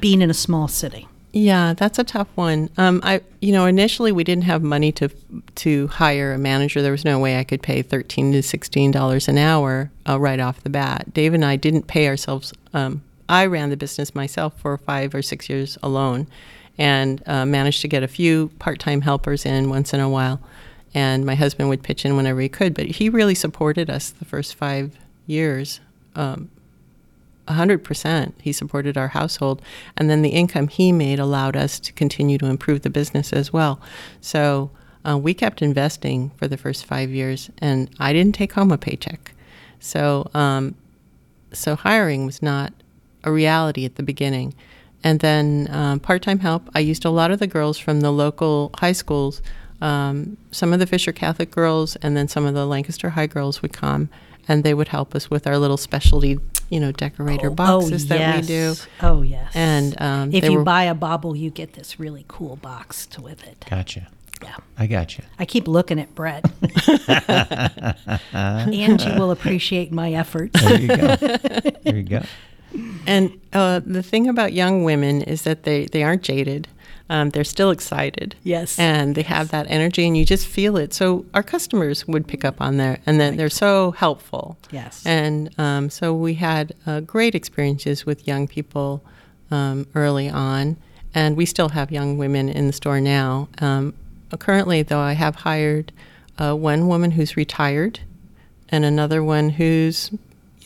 being 0.00 0.22
in 0.22 0.30
a 0.30 0.34
small 0.34 0.68
city? 0.68 1.08
Yeah, 1.32 1.74
that's 1.74 1.98
a 1.98 2.04
tough 2.04 2.28
one. 2.36 2.70
Um, 2.78 3.00
I, 3.04 3.20
you 3.40 3.52
know, 3.52 3.66
initially 3.66 4.12
we 4.12 4.24
didn't 4.24 4.44
have 4.44 4.62
money 4.62 4.92
to 4.92 5.10
to 5.56 5.86
hire 5.88 6.32
a 6.32 6.38
manager. 6.38 6.80
There 6.80 6.90
was 6.90 7.04
no 7.04 7.18
way 7.18 7.38
I 7.38 7.44
could 7.44 7.62
pay 7.62 7.82
thirteen 7.82 8.32
to 8.32 8.42
sixteen 8.42 8.90
dollars 8.90 9.28
an 9.28 9.36
hour 9.36 9.90
uh, 10.08 10.18
right 10.18 10.40
off 10.40 10.62
the 10.62 10.70
bat. 10.70 11.12
Dave 11.12 11.34
and 11.34 11.44
I 11.44 11.56
didn't 11.56 11.86
pay 11.86 12.08
ourselves. 12.08 12.54
Um, 12.72 13.02
I 13.28 13.44
ran 13.44 13.68
the 13.68 13.76
business 13.76 14.14
myself 14.14 14.58
for 14.58 14.78
five 14.78 15.14
or 15.14 15.20
six 15.20 15.50
years 15.50 15.76
alone, 15.82 16.28
and 16.78 17.22
uh, 17.26 17.44
managed 17.44 17.82
to 17.82 17.88
get 17.88 18.02
a 18.02 18.08
few 18.08 18.48
part 18.58 18.80
time 18.80 19.02
helpers 19.02 19.44
in 19.44 19.68
once 19.68 19.92
in 19.92 20.00
a 20.00 20.08
while, 20.08 20.40
and 20.94 21.26
my 21.26 21.34
husband 21.34 21.68
would 21.68 21.82
pitch 21.82 22.06
in 22.06 22.16
whenever 22.16 22.40
he 22.40 22.48
could. 22.48 22.72
But 22.72 22.86
he 22.86 23.10
really 23.10 23.34
supported 23.34 23.90
us 23.90 24.10
the 24.10 24.24
first 24.24 24.54
five 24.54 24.96
years. 25.26 25.80
Um, 26.16 26.48
100% 27.48 28.32
he 28.40 28.52
supported 28.52 28.96
our 28.96 29.08
household. 29.08 29.62
And 29.96 30.08
then 30.08 30.22
the 30.22 30.30
income 30.30 30.68
he 30.68 30.92
made 30.92 31.18
allowed 31.18 31.56
us 31.56 31.80
to 31.80 31.92
continue 31.92 32.38
to 32.38 32.46
improve 32.46 32.82
the 32.82 32.90
business 32.90 33.32
as 33.32 33.52
well. 33.52 33.80
So 34.20 34.70
uh, 35.04 35.16
we 35.16 35.34
kept 35.34 35.62
investing 35.62 36.30
for 36.36 36.48
the 36.48 36.56
first 36.56 36.84
five 36.84 37.10
years 37.10 37.50
and 37.58 37.88
i 37.98 38.12
didn't 38.12 38.34
take 38.34 38.52
home 38.52 38.72
a 38.72 38.78
paycheck. 38.78 39.32
So 39.80 40.30
um, 40.34 40.74
so 41.52 41.76
hiring 41.76 42.26
was 42.26 42.42
not 42.42 42.72
a 43.24 43.32
reality 43.32 43.84
at 43.84 43.94
the 43.94 44.02
beginning. 44.02 44.54
And 45.02 45.20
then 45.20 45.68
um, 45.70 46.00
part-time 46.00 46.40
help 46.40 46.68
i 46.74 46.80
used 46.80 47.04
a 47.04 47.10
lot 47.10 47.30
of 47.30 47.38
the 47.38 47.46
girls 47.46 47.78
from 47.78 48.00
the 48.00 48.10
local 48.10 48.70
high 48.78 48.92
schools. 48.92 49.40
Um, 49.80 50.36
some 50.50 50.72
of 50.72 50.80
the 50.80 50.86
fisher 50.86 51.12
catholic 51.12 51.52
girls 51.52 51.96
and 51.96 52.16
then 52.16 52.26
some 52.26 52.44
of 52.44 52.54
the 52.54 52.66
lancaster 52.66 53.10
high 53.10 53.28
girls 53.28 53.62
would 53.62 53.72
come 53.72 54.10
and 54.48 54.64
they 54.64 54.74
would 54.74 54.88
help 54.88 55.14
us 55.14 55.30
with 55.30 55.46
our 55.46 55.56
little 55.56 55.76
specialty 55.76 56.38
you 56.68 56.80
know 56.80 56.92
decorator 56.92 57.50
boxes 57.50 58.04
oh, 58.04 58.08
that 58.08 58.18
yes. 58.20 58.40
we 58.40 58.46
do 58.46 58.74
Oh 59.00 59.22
yes. 59.22 59.52
and 59.54 60.00
um, 60.00 60.32
if 60.32 60.44
you 60.44 60.58
were- 60.58 60.64
buy 60.64 60.84
a 60.84 60.94
bauble, 60.94 61.36
you 61.36 61.50
get 61.50 61.74
this 61.74 61.98
really 61.98 62.24
cool 62.28 62.56
box 62.56 63.06
to 63.06 63.20
with 63.20 63.46
it. 63.46 63.64
Gotcha. 63.68 64.08
Yeah. 64.42 64.56
I 64.76 64.86
got 64.86 65.08
gotcha. 65.08 65.22
I 65.38 65.44
keep 65.46 65.66
looking 65.66 65.98
at 65.98 66.14
Brett. 66.14 66.44
Angie 68.32 69.18
will 69.18 69.32
appreciate 69.32 69.90
my 69.90 70.12
efforts. 70.12 70.60
There 70.60 70.80
you 70.80 70.88
go. 70.88 71.16
there 71.16 71.96
you 71.96 72.02
go. 72.04 72.22
And 73.06 73.40
uh, 73.52 73.80
the 73.84 74.02
thing 74.02 74.28
about 74.28 74.52
young 74.52 74.84
women 74.84 75.22
is 75.22 75.42
that 75.42 75.62
they, 75.64 75.86
they 75.86 76.02
aren't 76.02 76.22
jaded. 76.22 76.68
Um, 77.10 77.30
they're 77.30 77.44
still 77.44 77.70
excited. 77.70 78.34
Yes. 78.42 78.78
And 78.78 79.14
they 79.14 79.22
have 79.22 79.50
that 79.50 79.66
energy, 79.68 80.06
and 80.06 80.16
you 80.16 80.24
just 80.24 80.46
feel 80.46 80.76
it. 80.76 80.92
So 80.92 81.24
our 81.32 81.42
customers 81.42 82.06
would 82.06 82.26
pick 82.28 82.44
up 82.44 82.60
on 82.60 82.76
that, 82.76 83.00
and 83.06 83.18
then 83.18 83.36
they're 83.36 83.48
so 83.48 83.92
helpful. 83.92 84.58
Yes. 84.70 85.04
And 85.06 85.58
um, 85.58 85.90
so 85.90 86.14
we 86.14 86.34
had 86.34 86.74
uh, 86.86 87.00
great 87.00 87.34
experiences 87.34 88.04
with 88.04 88.26
young 88.26 88.46
people 88.46 89.02
um, 89.50 89.86
early 89.94 90.28
on, 90.28 90.76
and 91.14 91.36
we 91.36 91.46
still 91.46 91.70
have 91.70 91.90
young 91.90 92.18
women 92.18 92.48
in 92.48 92.66
the 92.66 92.72
store 92.72 93.00
now. 93.00 93.48
Um, 93.60 93.94
currently, 94.38 94.82
though, 94.82 95.00
I 95.00 95.14
have 95.14 95.36
hired 95.36 95.92
uh, 96.38 96.54
one 96.54 96.88
woman 96.88 97.12
who's 97.12 97.36
retired, 97.36 98.00
and 98.68 98.84
another 98.84 99.24
one 99.24 99.50
who's 99.50 100.10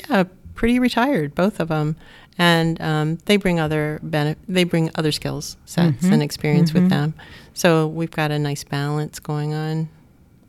yeah 0.08 0.24
pretty 0.54 0.78
retired, 0.78 1.34
both 1.34 1.60
of 1.60 1.68
them, 1.68 1.96
and 2.38 2.80
um, 2.80 3.18
they 3.26 3.36
bring 3.36 3.60
other 3.60 4.00
bene- 4.02 4.36
they 4.48 4.64
bring 4.64 4.90
other 4.94 5.12
skills 5.12 5.56
sets 5.66 6.04
and 6.04 6.22
experience 6.22 6.72
with 6.72 6.88
them. 6.88 7.14
So 7.54 7.86
we've 7.86 8.10
got 8.10 8.30
a 8.30 8.38
nice 8.38 8.64
balance 8.64 9.18
going 9.18 9.52
on. 9.54 9.88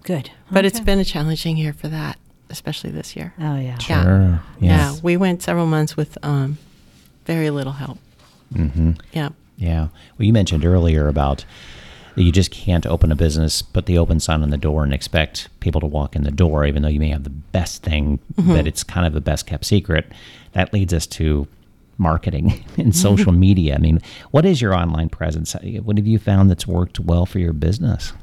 Good. 0.03 0.29
But 0.51 0.65
it's 0.65 0.79
been 0.79 0.99
a 0.99 1.05
challenging 1.05 1.57
year 1.57 1.73
for 1.73 1.87
that, 1.89 2.17
especially 2.49 2.91
this 2.91 3.15
year. 3.15 3.33
Oh 3.39 3.55
yeah. 3.55 3.77
Yeah. 3.89 4.03
Sure. 4.03 4.41
Yeah, 4.59 4.91
Yes. 4.91 5.03
we 5.03 5.17
went 5.17 5.41
several 5.41 5.65
months 5.65 5.95
with 5.97 6.17
um, 6.23 6.57
very 7.25 7.49
little 7.49 7.73
help. 7.73 7.97
Mm-hmm. 8.53 8.91
Yeah. 9.13 9.29
Yeah. 9.57 9.87
Well, 10.17 10.25
you 10.25 10.33
mentioned 10.33 10.65
earlier 10.65 11.07
about 11.07 11.45
you 12.15 12.31
just 12.31 12.51
can't 12.51 12.85
open 12.85 13.11
a 13.11 13.15
business, 13.15 13.61
put 13.61 13.85
the 13.87 13.97
open 13.97 14.19
sign 14.19 14.43
on 14.43 14.49
the 14.51 14.57
door, 14.57 14.83
and 14.83 14.93
expect 14.93 15.49
people 15.61 15.81
to 15.81 15.87
walk 15.87 16.15
in 16.15 16.23
the 16.23 16.31
door, 16.31 16.65
even 16.65 16.83
though 16.83 16.89
you 16.89 16.99
may 16.99 17.09
have 17.09 17.23
the 17.23 17.29
best 17.31 17.81
thing, 17.81 18.19
but 18.37 18.67
it's 18.67 18.83
kind 18.83 19.07
of 19.07 19.13
the 19.13 19.21
best 19.21 19.47
kept 19.47 19.65
secret. 19.65 20.11
That 20.51 20.71
leads 20.73 20.93
us 20.93 21.07
to 21.07 21.47
marketing 21.97 22.63
and 22.77 22.95
social 22.95 23.31
media. 23.31 23.75
I 23.75 23.77
mean, 23.77 23.99
what 24.31 24.45
is 24.45 24.61
your 24.61 24.73
online 24.73 25.09
presence? 25.09 25.55
What 25.83 25.97
have 25.97 26.07
you 26.07 26.19
found 26.19 26.49
that's 26.49 26.67
worked 26.67 26.99
well 26.99 27.25
for 27.25 27.39
your 27.39 27.53
business? 27.53 28.13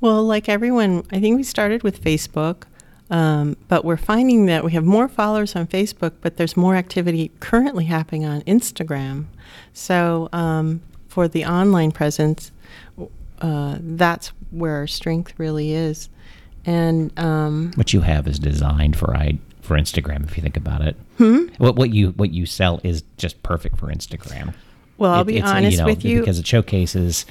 Well, 0.00 0.22
like 0.24 0.48
everyone, 0.48 1.04
I 1.10 1.20
think 1.20 1.36
we 1.36 1.42
started 1.42 1.82
with 1.82 2.02
Facebook, 2.02 2.64
um, 3.10 3.56
but 3.68 3.84
we're 3.84 3.96
finding 3.96 4.46
that 4.46 4.64
we 4.64 4.72
have 4.72 4.84
more 4.84 5.08
followers 5.08 5.56
on 5.56 5.66
Facebook, 5.66 6.12
but 6.20 6.36
there's 6.36 6.56
more 6.56 6.76
activity 6.76 7.30
currently 7.40 7.86
happening 7.86 8.24
on 8.24 8.42
Instagram. 8.42 9.26
So 9.72 10.28
um, 10.32 10.82
for 11.08 11.26
the 11.26 11.44
online 11.44 11.90
presence, 11.90 12.52
uh, 13.40 13.78
that's 13.80 14.32
where 14.50 14.76
our 14.76 14.86
strength 14.86 15.34
really 15.38 15.72
is. 15.72 16.08
And 16.64 17.18
um, 17.18 17.72
What 17.76 17.92
you 17.92 18.02
have 18.02 18.28
is 18.28 18.38
designed 18.38 18.96
for 18.96 19.16
I 19.16 19.38
for 19.68 19.76
Instagram. 19.78 20.24
If 20.24 20.36
you 20.36 20.42
think 20.42 20.56
about 20.56 20.80
it, 20.82 20.96
Hmm? 21.18 21.46
what 21.58 21.76
what 21.76 21.90
you 21.94 22.10
what 22.16 22.32
you 22.32 22.44
sell 22.46 22.80
is 22.82 23.02
just 23.18 23.40
perfect 23.44 23.76
for 23.78 23.86
Instagram. 23.86 24.54
well, 24.96 25.12
I'll 25.12 25.20
It- 25.22 25.26
be 25.28 25.36
it's, 25.38 25.46
honest 25.48 25.78
know, 25.78 25.84
with 25.86 26.04
you. 26.04 26.18
because 26.20 26.38
it 26.40 26.46
showcases 26.46 27.24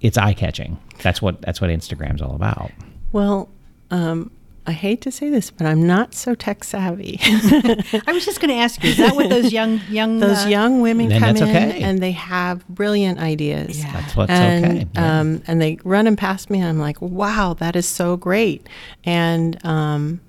it's 0.00 0.16
eye 0.18 0.34
catching. 0.34 0.78
That's 1.02 1.20
what 1.22 1.40
that's 1.42 1.60
what 1.60 1.70
Instagram's 1.70 2.22
all 2.22 2.34
about. 2.36 2.70
well, 3.12 3.48
um, 3.90 4.30
I 4.64 4.70
hate 4.72 5.00
to 5.02 5.10
say 5.10 5.28
this, 5.28 5.50
but 5.50 5.66
I'm 5.66 5.84
not 5.88 6.14
so 6.14 6.36
tech 6.36 6.62
savvy. 6.62 7.18
I 7.22 8.12
was 8.12 8.24
just 8.24 8.40
going 8.40 8.48
to 8.50 8.60
ask 8.60 8.80
you, 8.84 8.90
is 8.90 8.96
that 8.98 9.16
what 9.16 9.28
those 9.28 9.52
young 9.52 9.80
young 9.90 10.20
Those 10.20 10.44
uh, 10.44 10.48
young 10.48 10.80
women 10.80 11.10
come 11.10 11.20
that's 11.20 11.40
in 11.40 11.48
okay. 11.48 11.82
and 11.82 11.98
they 12.00 12.12
have 12.12 12.66
brilliant 12.68 13.18
ideas. 13.18 13.80
Yeah. 13.80 13.92
That's 13.92 14.14
what's 14.16 14.30
and, 14.30 14.64
okay. 14.64 14.86
Yeah. 14.94 15.20
Um, 15.20 15.42
and 15.48 15.60
they 15.60 15.78
run 15.82 16.04
them 16.04 16.14
past 16.14 16.48
me, 16.48 16.60
and 16.60 16.68
I'm 16.68 16.78
like, 16.78 17.02
"Wow, 17.02 17.54
that 17.54 17.74
is 17.74 17.86
so 17.88 18.16
great!" 18.16 18.68
And 19.04 19.58
um, 19.66 20.20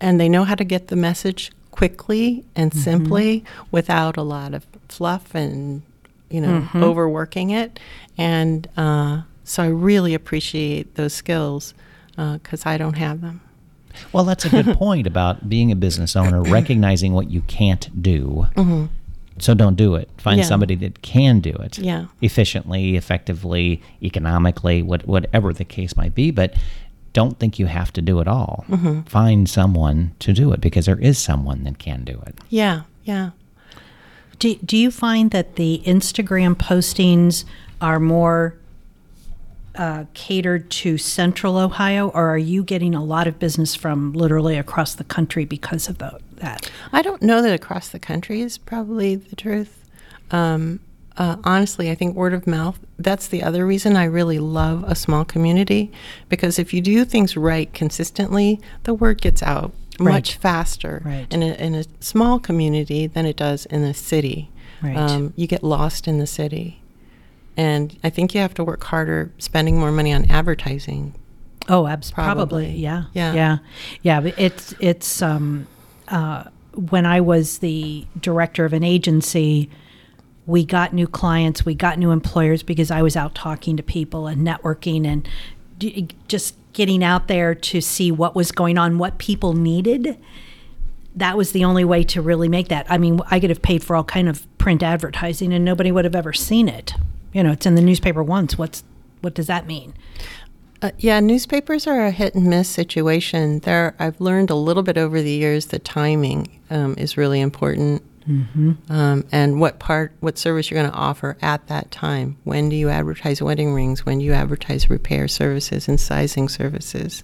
and 0.00 0.20
they 0.20 0.28
know 0.28 0.44
how 0.44 0.54
to 0.54 0.64
get 0.64 0.88
the 0.88 0.96
message 0.96 1.50
quickly 1.70 2.44
and 2.54 2.70
Mm-hmm. 2.70 2.80
simply 2.80 3.44
without 3.70 4.16
a 4.16 4.22
lot 4.22 4.54
of 4.54 4.64
fluff 4.88 5.34
and 5.34 5.82
you 6.30 6.40
know 6.40 6.60
Mm-hmm. 6.60 6.82
overworking 6.84 7.50
it. 7.50 7.78
And 8.16 8.68
uh, 8.76 9.22
so 9.44 9.62
I 9.62 9.66
really 9.68 10.14
appreciate 10.14 10.94
those 10.94 11.12
skills 11.12 11.74
because 12.16 12.64
I 12.64 12.78
don't 12.78 12.96
have 12.96 13.20
them. 13.20 13.40
Well, 14.12 14.24
that's 14.24 14.44
a 14.44 14.48
good 14.48 14.76
point 14.78 15.06
about 15.06 15.48
being 15.48 15.70
a 15.72 15.76
business 15.76 16.14
owner, 16.16 16.42
recognizing 16.58 17.12
what 17.12 17.30
you 17.30 17.40
can't 17.42 18.02
do. 18.02 18.46
So 19.38 19.52
don't 19.52 19.74
do 19.74 19.96
it. 19.96 20.08
Find 20.18 20.34
Mm-hmm. 20.34 20.38
Yeah. 20.42 20.48
somebody 20.48 20.74
that 20.76 21.02
can 21.02 21.40
do 21.40 21.50
it 21.50 21.78
Yeah. 21.78 22.06
efficiently, 22.20 22.94
effectively, 22.96 23.82
economically, 24.02 24.80
what, 24.82 25.06
whatever 25.08 25.52
the 25.52 25.64
case 25.64 25.96
might 25.96 26.14
be. 26.14 26.30
But 26.30 26.54
don't 27.14 27.38
think 27.38 27.58
you 27.58 27.66
have 27.66 27.92
to 27.94 28.02
do 28.02 28.20
it 28.20 28.28
all. 28.28 28.66
Mm-hmm. 28.68 29.02
Find 29.02 29.48
someone 29.48 30.14
to 30.18 30.34
do 30.34 30.52
it 30.52 30.60
because 30.60 30.84
there 30.84 31.00
is 31.00 31.16
someone 31.18 31.64
that 31.64 31.78
can 31.78 32.04
do 32.04 32.20
it. 32.26 32.38
Yeah, 32.50 32.82
yeah. 33.04 33.30
Do, 34.38 34.54
do 34.56 34.76
you 34.76 34.90
find 34.90 35.30
that 35.30 35.56
the 35.56 35.80
Instagram 35.86 36.56
postings 36.56 37.44
are 37.80 37.98
more 37.98 38.58
uh, 39.76 40.04
catered 40.14 40.70
to 40.70 40.98
central 40.98 41.56
Ohio, 41.56 42.08
or 42.08 42.28
are 42.28 42.38
you 42.38 42.62
getting 42.62 42.94
a 42.94 43.02
lot 43.02 43.26
of 43.26 43.38
business 43.38 43.74
from 43.74 44.12
literally 44.12 44.58
across 44.58 44.94
the 44.94 45.04
country 45.04 45.44
because 45.44 45.88
of 45.88 45.98
tho- 45.98 46.18
that? 46.36 46.70
I 46.92 47.02
don't 47.02 47.22
know 47.22 47.42
that 47.42 47.54
across 47.54 47.88
the 47.88 47.98
country 47.98 48.40
is 48.40 48.58
probably 48.58 49.14
the 49.14 49.36
truth. 49.36 49.84
Um, 50.30 50.80
uh, 51.16 51.36
honestly, 51.44 51.90
I 51.90 51.94
think 51.94 52.16
word 52.16 52.34
of 52.34 52.46
mouth, 52.46 52.78
that's 52.98 53.28
the 53.28 53.42
other 53.42 53.66
reason 53.66 53.96
I 53.96 54.04
really 54.04 54.38
love 54.38 54.84
a 54.86 54.94
small 54.94 55.24
community 55.24 55.92
because 56.28 56.58
if 56.58 56.74
you 56.74 56.80
do 56.80 57.04
things 57.04 57.36
right 57.36 57.72
consistently, 57.72 58.60
the 58.82 58.94
word 58.94 59.20
gets 59.20 59.42
out 59.42 59.72
much 60.00 60.36
faster 60.36 61.02
Right. 61.04 61.26
in, 61.32 61.42
a, 61.42 61.54
in 61.54 61.74
a 61.76 61.84
small 62.00 62.40
community 62.40 63.06
than 63.06 63.26
it 63.26 63.36
does 63.36 63.64
in 63.66 63.84
a 63.84 63.94
city. 63.94 64.50
Right. 64.82 64.96
Um, 64.96 65.32
you 65.36 65.46
get 65.46 65.62
lost 65.62 66.08
in 66.08 66.18
the 66.18 66.26
city. 66.26 66.80
And 67.56 67.96
I 68.02 68.10
think 68.10 68.34
you 68.34 68.40
have 68.40 68.54
to 68.54 68.64
work 68.64 68.82
harder 68.82 69.30
spending 69.38 69.78
more 69.78 69.92
money 69.92 70.12
on 70.12 70.24
advertising. 70.28 71.14
Oh, 71.68 71.86
abs- 71.86 72.10
probably. 72.10 72.34
Probably. 72.64 72.70
Yeah. 72.76 73.04
Yeah. 73.12 73.32
Yeah. 73.34 73.58
Yeah. 74.02 74.20
But 74.20 74.38
it's, 74.38 74.74
it's, 74.80 75.22
um, 75.22 75.68
uh, 76.08 76.44
when 76.74 77.06
I 77.06 77.20
was 77.20 77.58
the 77.58 78.04
director 78.20 78.64
of 78.64 78.72
an 78.72 78.82
agency, 78.82 79.70
we 80.46 80.64
got 80.64 80.92
new 80.92 81.06
clients, 81.06 81.64
we 81.64 81.74
got 81.74 81.98
new 81.98 82.10
employers 82.10 82.62
because 82.62 82.90
I 82.90 83.02
was 83.02 83.16
out 83.16 83.34
talking 83.34 83.76
to 83.76 83.82
people 83.82 84.26
and 84.26 84.46
networking 84.46 85.06
and 85.06 85.28
d- 85.78 86.08
just 86.28 86.56
getting 86.72 87.02
out 87.02 87.28
there 87.28 87.54
to 87.54 87.80
see 87.80 88.12
what 88.12 88.34
was 88.34 88.52
going 88.52 88.76
on, 88.76 88.98
what 88.98 89.18
people 89.18 89.54
needed. 89.54 90.18
That 91.14 91.36
was 91.36 91.52
the 91.52 91.64
only 91.64 91.84
way 91.84 92.02
to 92.04 92.20
really 92.20 92.48
make 92.48 92.68
that. 92.68 92.86
I 92.90 92.98
mean, 92.98 93.20
I 93.30 93.40
could 93.40 93.50
have 93.50 93.62
paid 93.62 93.82
for 93.84 93.96
all 93.96 94.04
kind 94.04 94.28
of 94.28 94.46
print 94.58 94.82
advertising 94.82 95.52
and 95.52 95.64
nobody 95.64 95.92
would 95.92 96.04
have 96.04 96.16
ever 96.16 96.32
seen 96.32 96.68
it. 96.68 96.94
You 97.32 97.42
know, 97.42 97.52
it's 97.52 97.66
in 97.66 97.74
the 97.74 97.82
newspaper 97.82 98.22
once. 98.22 98.58
What's 98.58 98.84
what 99.20 99.34
does 99.34 99.46
that 99.46 99.66
mean? 99.66 99.94
Uh, 100.82 100.90
yeah, 100.98 101.18
newspapers 101.18 101.86
are 101.86 102.04
a 102.04 102.10
hit 102.10 102.34
and 102.34 102.44
miss 102.44 102.68
situation. 102.68 103.60
There, 103.60 103.94
I've 103.98 104.20
learned 104.20 104.50
a 104.50 104.54
little 104.54 104.82
bit 104.82 104.98
over 104.98 105.22
the 105.22 105.30
years 105.30 105.66
that 105.66 105.82
timing 105.82 106.60
um, 106.68 106.94
is 106.98 107.16
really 107.16 107.40
important, 107.40 108.02
mm-hmm. 108.28 108.72
um, 108.90 109.24
and 109.30 109.60
what 109.60 109.78
part, 109.78 110.12
what 110.20 110.38
service 110.38 110.70
you're 110.70 110.80
going 110.80 110.92
to 110.92 110.96
offer 110.96 111.36
at 111.42 111.66
that 111.68 111.90
time. 111.90 112.36
When 112.44 112.68
do 112.68 112.76
you 112.76 112.88
advertise 112.88 113.42
wedding 113.42 113.74
rings? 113.74 114.06
When 114.06 114.18
do 114.18 114.24
you 114.24 114.32
advertise 114.32 114.88
repair 114.90 115.28
services 115.28 115.88
and 115.88 116.00
sizing 116.00 116.48
services? 116.48 117.22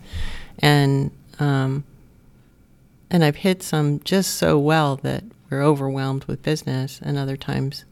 And 0.59 1.11
um, 1.39 1.85
and 3.11 3.25
I've 3.25 3.37
hit 3.37 3.63
some 3.63 4.01
just 4.05 4.35
so 4.35 4.59
well 4.59 4.97
that 4.97 5.25
we're 5.51 5.63
overwhelmed 5.63 6.25
with 6.27 6.43
business, 6.43 7.01
and 7.03 7.19
other 7.19 7.37
times, 7.37 7.85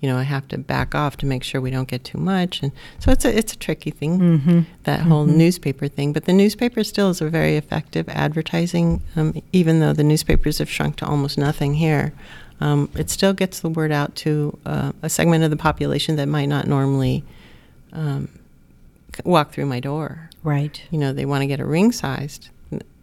you 0.00 0.08
know, 0.08 0.18
I 0.18 0.24
have 0.24 0.46
to 0.48 0.58
back 0.58 0.94
off 0.94 1.16
to 1.18 1.26
make 1.26 1.42
sure 1.42 1.62
we 1.62 1.70
don't 1.70 1.88
get 1.88 2.04
too 2.04 2.18
much. 2.18 2.62
And 2.62 2.72
so 2.98 3.10
it's 3.10 3.24
a 3.24 3.34
it's 3.34 3.54
a 3.54 3.58
tricky 3.58 3.90
thing, 3.90 4.66
that 4.84 5.00
whole 5.00 5.24
newspaper 5.24 5.88
thing. 5.88 6.12
But 6.12 6.26
the 6.26 6.34
newspaper 6.34 6.84
still 6.84 7.08
is 7.08 7.22
a 7.22 7.30
very 7.30 7.56
effective 7.56 8.06
advertising, 8.10 9.02
um, 9.14 9.40
even 9.52 9.80
though 9.80 9.94
the 9.94 10.04
newspapers 10.04 10.58
have 10.58 10.68
shrunk 10.68 10.96
to 10.96 11.06
almost 11.06 11.38
nothing 11.38 11.74
here. 11.74 12.12
Um, 12.60 12.88
it 12.94 13.10
still 13.10 13.32
gets 13.32 13.60
the 13.60 13.68
word 13.68 13.92
out 13.92 14.14
to 14.16 14.58
uh, 14.64 14.92
a 15.02 15.08
segment 15.08 15.44
of 15.44 15.50
the 15.50 15.56
population 15.56 16.16
that 16.16 16.26
might 16.26 16.46
not 16.46 16.66
normally 16.66 17.22
um, 17.92 18.28
walk 19.24 19.52
through 19.52 19.66
my 19.66 19.80
door. 19.80 20.30
Right. 20.42 20.80
You 20.90 20.98
know, 20.98 21.12
they 21.12 21.26
want 21.26 21.42
to 21.42 21.46
get 21.46 21.60
a 21.60 21.66
ring 21.66 21.92
sized. 21.92 22.48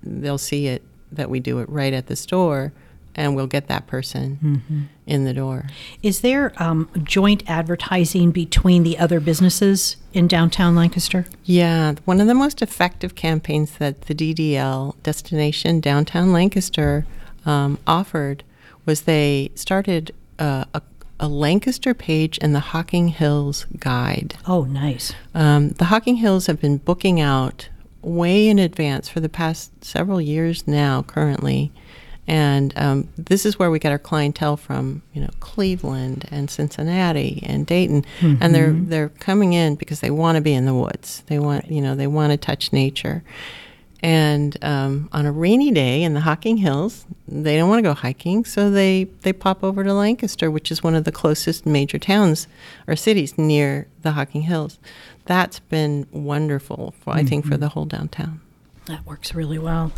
They'll 0.02 0.38
see 0.38 0.68
it 0.68 0.82
that 1.12 1.30
we 1.30 1.40
do 1.40 1.60
it 1.60 1.70
right 1.70 1.94
at 1.94 2.08
the 2.08 2.16
store, 2.16 2.74
and 3.16 3.36
we'll 3.36 3.48
get 3.48 3.68
that 3.68 3.86
person 3.86 4.90
in 5.06 5.26
the 5.26 5.34
door. 5.34 5.68
Is 6.02 6.22
there 6.22 6.52
um, 6.62 6.90
joint 7.04 7.44
advertising 7.48 8.32
between 8.32 8.84
the 8.84 8.98
other 8.98 9.20
businesses 9.20 9.98
in 10.14 10.28
downtown 10.28 10.76
Lancaster? 10.76 11.26
Yeah, 11.44 11.96
one 12.06 12.20
of 12.20 12.28
the 12.28 12.34
most 12.34 12.62
effective 12.62 13.16
campaigns 13.16 13.78
that 13.78 14.04
the 14.04 14.16
DDL 14.16 14.96
Destination 15.04 15.80
Downtown 15.80 16.32
Lancaster 16.34 17.06
um, 17.46 17.78
offered 17.86 18.44
was 18.86 19.02
they 19.02 19.52
started 19.56 20.14
uh, 20.40 20.66
a, 20.74 20.82
a 21.20 21.28
Lancaster 21.28 21.94
page 21.94 22.38
in 22.40 22.54
the 22.54 22.60
Hocking 22.60 23.10
Hills 23.10 23.66
Guide. 23.80 24.36
Oh, 24.48 24.64
nice. 24.64 25.14
Um, 25.34 25.70
the 25.70 25.86
Hocking 25.86 26.18
Hills 26.18 26.48
have 26.48 26.60
been 26.60 26.78
booking 26.78 27.22
out 27.22 27.70
way 28.02 28.48
in 28.48 28.60
advance 28.60 29.08
for 29.08 29.20
the 29.20 29.30
past 29.30 29.84
several 29.84 30.20
years 30.20 30.68
now, 30.68 31.04
currently. 31.04 31.72
And 32.26 32.74
um, 32.78 33.10
this 33.18 33.46
is 33.46 33.60
where 33.60 33.70
we 33.70 33.80
get 33.80 33.92
our 33.92 34.00
clientele 34.00 34.56
from, 34.56 35.02
you 35.14 35.22
know, 35.22 35.30
Cleveland 35.42 36.26
and 36.32 36.50
Cincinnati 36.50 37.44
and 37.46 37.66
Dayton, 37.66 38.06
and 38.42 38.56
they're 38.56 38.72
they're 38.72 39.10
coming 39.10 39.52
in 39.52 39.76
because 39.76 40.00
they 40.00 40.10
want 40.10 40.38
to 40.38 40.42
be 40.42 40.54
in 40.54 40.66
the 40.66 40.74
woods. 40.74 41.24
They 41.28 41.38
want, 41.38 41.70
you 41.70 41.82
know, 41.82 41.96
they 41.96 42.08
want 42.08 42.32
to 42.32 42.38
touch 42.38 42.72
nature. 42.72 43.24
And 44.04 44.58
um, 44.62 45.08
on 45.14 45.26
a 45.26 45.32
rainy 45.32 45.72
day 45.72 46.04
in 46.04 46.14
the 46.14 46.20
Hocking 46.20 46.58
Hills, 46.58 47.06
they 47.26 47.56
don't 47.56 47.70
want 47.70 47.80
to 47.80 47.90
go 47.90 47.94
hiking, 47.94 48.44
so 48.44 48.70
they, 48.70 49.06
they 49.22 49.32
pop 49.32 49.64
over 49.64 49.82
to 49.82 49.94
Lancaster, 49.94 50.52
which 50.52 50.72
is 50.72 50.84
one 50.84 50.94
of 50.94 51.06
the 51.06 51.12
closest 51.12 51.66
major 51.66 51.98
towns 51.98 52.48
or 52.86 52.98
cities 52.98 53.38
near 53.38 53.88
the 54.02 54.12
Hocking 54.12 54.42
Hills. 54.42 54.78
That's 55.26 55.60
been 55.60 56.06
wonderful, 56.12 56.94
for, 57.00 57.14
I 57.14 57.24
think, 57.24 57.46
for 57.46 57.56
the 57.56 57.70
whole 57.70 57.86
downtown. 57.86 58.42
That 58.88 59.06
works 59.06 59.34
really 59.34 59.58
well. 59.58 59.94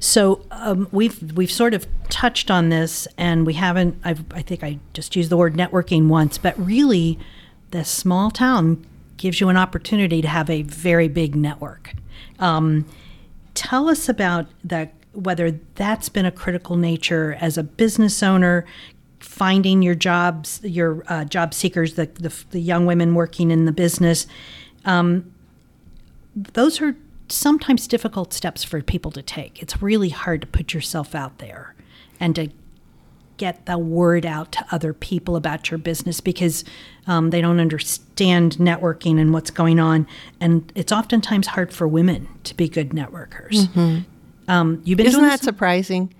So 0.00 0.40
um, 0.50 0.88
we've 0.90 1.34
we've 1.34 1.52
sort 1.52 1.74
of 1.74 1.86
touched 2.08 2.50
on 2.50 2.70
this, 2.70 3.06
and 3.18 3.44
we 3.44 3.52
haven't. 3.52 4.00
I've, 4.02 4.24
I 4.32 4.40
think 4.40 4.64
I 4.64 4.78
just 4.94 5.14
used 5.14 5.28
the 5.28 5.36
word 5.36 5.52
networking 5.54 6.08
once, 6.08 6.38
but 6.38 6.58
really, 6.58 7.18
this 7.72 7.90
small 7.90 8.30
town 8.30 8.86
gives 9.18 9.42
you 9.42 9.50
an 9.50 9.58
opportunity 9.58 10.22
to 10.22 10.28
have 10.28 10.48
a 10.48 10.62
very 10.62 11.08
big 11.08 11.36
network. 11.36 11.92
Um, 12.38 12.86
tell 13.54 13.88
us 13.88 14.08
about 14.08 14.46
that. 14.64 14.92
Whether 15.12 15.60
that's 15.76 16.08
been 16.08 16.26
a 16.26 16.32
critical 16.32 16.74
nature 16.74 17.38
as 17.40 17.56
a 17.56 17.62
business 17.62 18.20
owner, 18.20 18.66
finding 19.20 19.80
your 19.80 19.94
jobs, 19.94 20.60
your 20.64 21.04
uh, 21.06 21.24
job 21.24 21.54
seekers, 21.54 21.94
the, 21.94 22.06
the 22.06 22.34
the 22.50 22.60
young 22.60 22.84
women 22.84 23.14
working 23.14 23.52
in 23.52 23.64
the 23.64 23.70
business 23.70 24.26
those 26.34 26.80
are 26.80 26.96
sometimes 27.28 27.86
difficult 27.86 28.32
steps 28.32 28.64
for 28.64 28.80
people 28.82 29.10
to 29.12 29.22
take. 29.22 29.62
It's 29.62 29.80
really 29.80 30.10
hard 30.10 30.40
to 30.42 30.46
put 30.46 30.74
yourself 30.74 31.14
out 31.14 31.38
there 31.38 31.74
and 32.20 32.34
to 32.36 32.48
get 33.36 33.66
the 33.66 33.78
word 33.78 34.24
out 34.24 34.52
to 34.52 34.64
other 34.70 34.92
people 34.92 35.36
about 35.36 35.70
your 35.70 35.78
business 35.78 36.20
because 36.20 36.64
um, 37.06 37.30
they 37.30 37.40
don't 37.40 37.60
understand 37.60 38.56
networking 38.56 39.20
and 39.20 39.32
what's 39.32 39.50
going 39.50 39.80
on. 39.80 40.06
And 40.40 40.70
it's 40.74 40.92
oftentimes 40.92 41.48
hard 41.48 41.72
for 41.72 41.88
women 41.88 42.28
to 42.44 42.54
be 42.54 42.68
good 42.68 42.90
networkers. 42.90 44.04
Um, 44.46 44.82
you've 44.84 44.96
been 44.96 45.06
Isn't 45.06 45.20
doing 45.20 45.30
that 45.30 45.42
surprising? 45.42 46.14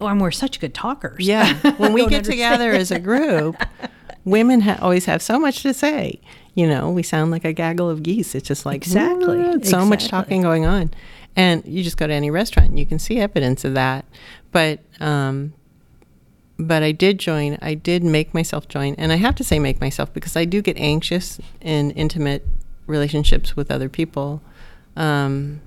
Oh, 0.00 0.06
and 0.06 0.20
we're 0.20 0.30
such 0.30 0.60
good 0.60 0.74
talkers. 0.74 1.26
Yeah. 1.26 1.54
When 1.76 1.92
we 1.92 2.02
get 2.02 2.18
understand. 2.18 2.24
together 2.24 2.72
as 2.72 2.90
a 2.90 2.98
group, 2.98 3.56
women 4.24 4.60
ha- 4.62 4.78
always 4.80 5.04
have 5.06 5.22
so 5.22 5.38
much 5.38 5.62
to 5.62 5.74
say. 5.74 6.20
You 6.54 6.66
know, 6.66 6.90
we 6.90 7.02
sound 7.02 7.30
like 7.30 7.44
a 7.44 7.52
gaggle 7.52 7.88
of 7.88 8.02
geese. 8.02 8.34
It's 8.34 8.46
just 8.46 8.66
like 8.66 8.76
Exactly. 8.76 9.62
So 9.64 9.84
much 9.84 10.08
talking 10.08 10.42
going 10.42 10.66
on, 10.66 10.90
and 11.36 11.64
you 11.64 11.82
just 11.82 11.96
go 11.96 12.06
to 12.06 12.12
any 12.12 12.30
restaurant 12.30 12.70
and 12.70 12.78
you 12.78 12.86
can 12.86 12.98
see 12.98 13.18
evidence 13.18 13.64
of 13.64 13.74
that. 13.74 14.04
But 14.52 14.80
um, 15.00 15.52
but 16.66 16.82
I 16.82 16.92
did 16.92 17.18
join. 17.18 17.58
I 17.62 17.74
did 17.74 18.02
make 18.04 18.32
myself 18.34 18.68
join, 18.68 18.94
and 18.96 19.12
I 19.12 19.16
have 19.16 19.34
to 19.36 19.44
say 19.44 19.58
make 19.58 19.80
myself 19.80 20.12
because 20.12 20.36
I 20.36 20.44
do 20.44 20.62
get 20.62 20.76
anxious 20.76 21.40
in 21.60 21.90
intimate 21.92 22.46
relationships 22.86 23.56
with 23.56 23.70
other 23.70 23.88
people. 23.88 24.42
Um, 24.96 25.60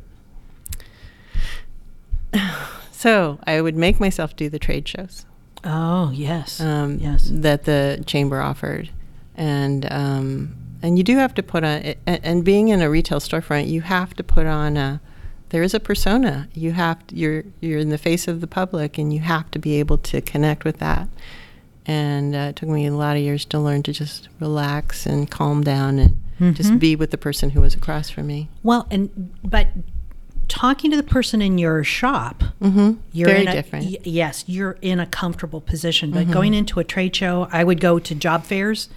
so 2.92 3.40
I 3.46 3.62
would 3.62 3.76
make 3.76 4.00
myself 4.00 4.36
do 4.36 4.50
the 4.50 4.60
trade 4.60 4.88
shows 4.88 5.26
Oh, 5.64 6.12
yes. 6.14 6.60
um, 6.60 6.98
yes. 7.00 7.30
that 7.32 7.64
the 7.64 8.04
chamber 8.06 8.42
offered, 8.42 8.90
and 9.36 9.90
um, 9.92 10.56
and 10.82 10.98
you 10.98 11.04
do 11.04 11.16
have 11.18 11.34
to 11.36 11.44
put 11.44 11.64
on. 11.64 11.96
And, 12.06 12.20
and 12.24 12.44
being 12.44 12.68
in 12.68 12.82
a 12.82 12.90
retail 12.90 13.20
storefront, 13.20 13.68
you 13.70 13.82
have 13.82 14.14
to 14.16 14.24
put 14.24 14.46
on 14.46 14.76
a. 14.78 15.00
There 15.54 15.62
is 15.62 15.76
a 15.76 15.80
persona. 15.80 16.48
You 16.56 16.72
have 16.72 17.06
to, 17.08 17.16
you're 17.16 17.44
you're 17.62 17.78
in 17.78 17.90
the 17.90 18.00
face 18.00 18.28
of 18.28 18.42
the 18.42 18.48
public, 18.48 18.98
and 18.98 19.14
you 19.14 19.20
have 19.20 19.52
to 19.52 19.60
be 19.60 19.76
able 19.80 20.00
to 20.00 20.20
connect 20.20 20.66
with 20.66 20.80
that. 20.80 21.08
And 21.86 22.34
uh, 22.36 22.40
it 22.50 22.56
took 22.56 22.70
me 22.70 22.88
a 22.88 22.94
lot 22.94 23.18
of 23.18 23.22
years 23.22 23.46
to 23.46 23.60
learn 23.60 23.84
to 23.84 23.94
just 23.94 24.30
relax 24.40 25.06
and 25.06 25.30
calm 25.30 25.64
down 25.64 26.00
and 26.00 26.20
Mm-hmm. 26.40 26.54
just 26.54 26.80
be 26.80 26.96
with 26.96 27.12
the 27.12 27.18
person 27.20 27.52
who 27.52 27.62
was 27.62 27.76
across 27.76 28.10
from 28.10 28.26
me. 28.26 28.50
Well, 28.64 28.88
and 28.90 29.32
but 29.44 29.68
talking 30.48 30.90
to 30.90 30.98
the 30.98 31.04
person 31.04 31.44
in 31.44 31.60
your 31.60 31.84
shop, 31.84 32.44
Mm-hmm. 32.60 32.94
you're 33.12 33.28
Very 33.30 33.42
in 33.44 33.48
a, 33.50 33.52
different. 33.54 33.86
y- 33.86 33.98
yes, 34.04 34.44
you're 34.48 34.78
in 34.82 35.00
a 35.00 35.06
comfortable 35.06 35.62
position. 35.62 36.10
But 36.10 36.24
Mm-hmm. 36.24 36.34
going 36.34 36.54
into 36.56 36.80
a 36.80 36.84
trade 36.84 37.16
show, 37.16 37.48
I 37.52 37.64
would 37.64 37.80
go 37.80 38.00
to 38.00 38.16
job 38.16 38.44
fairs. 38.46 38.90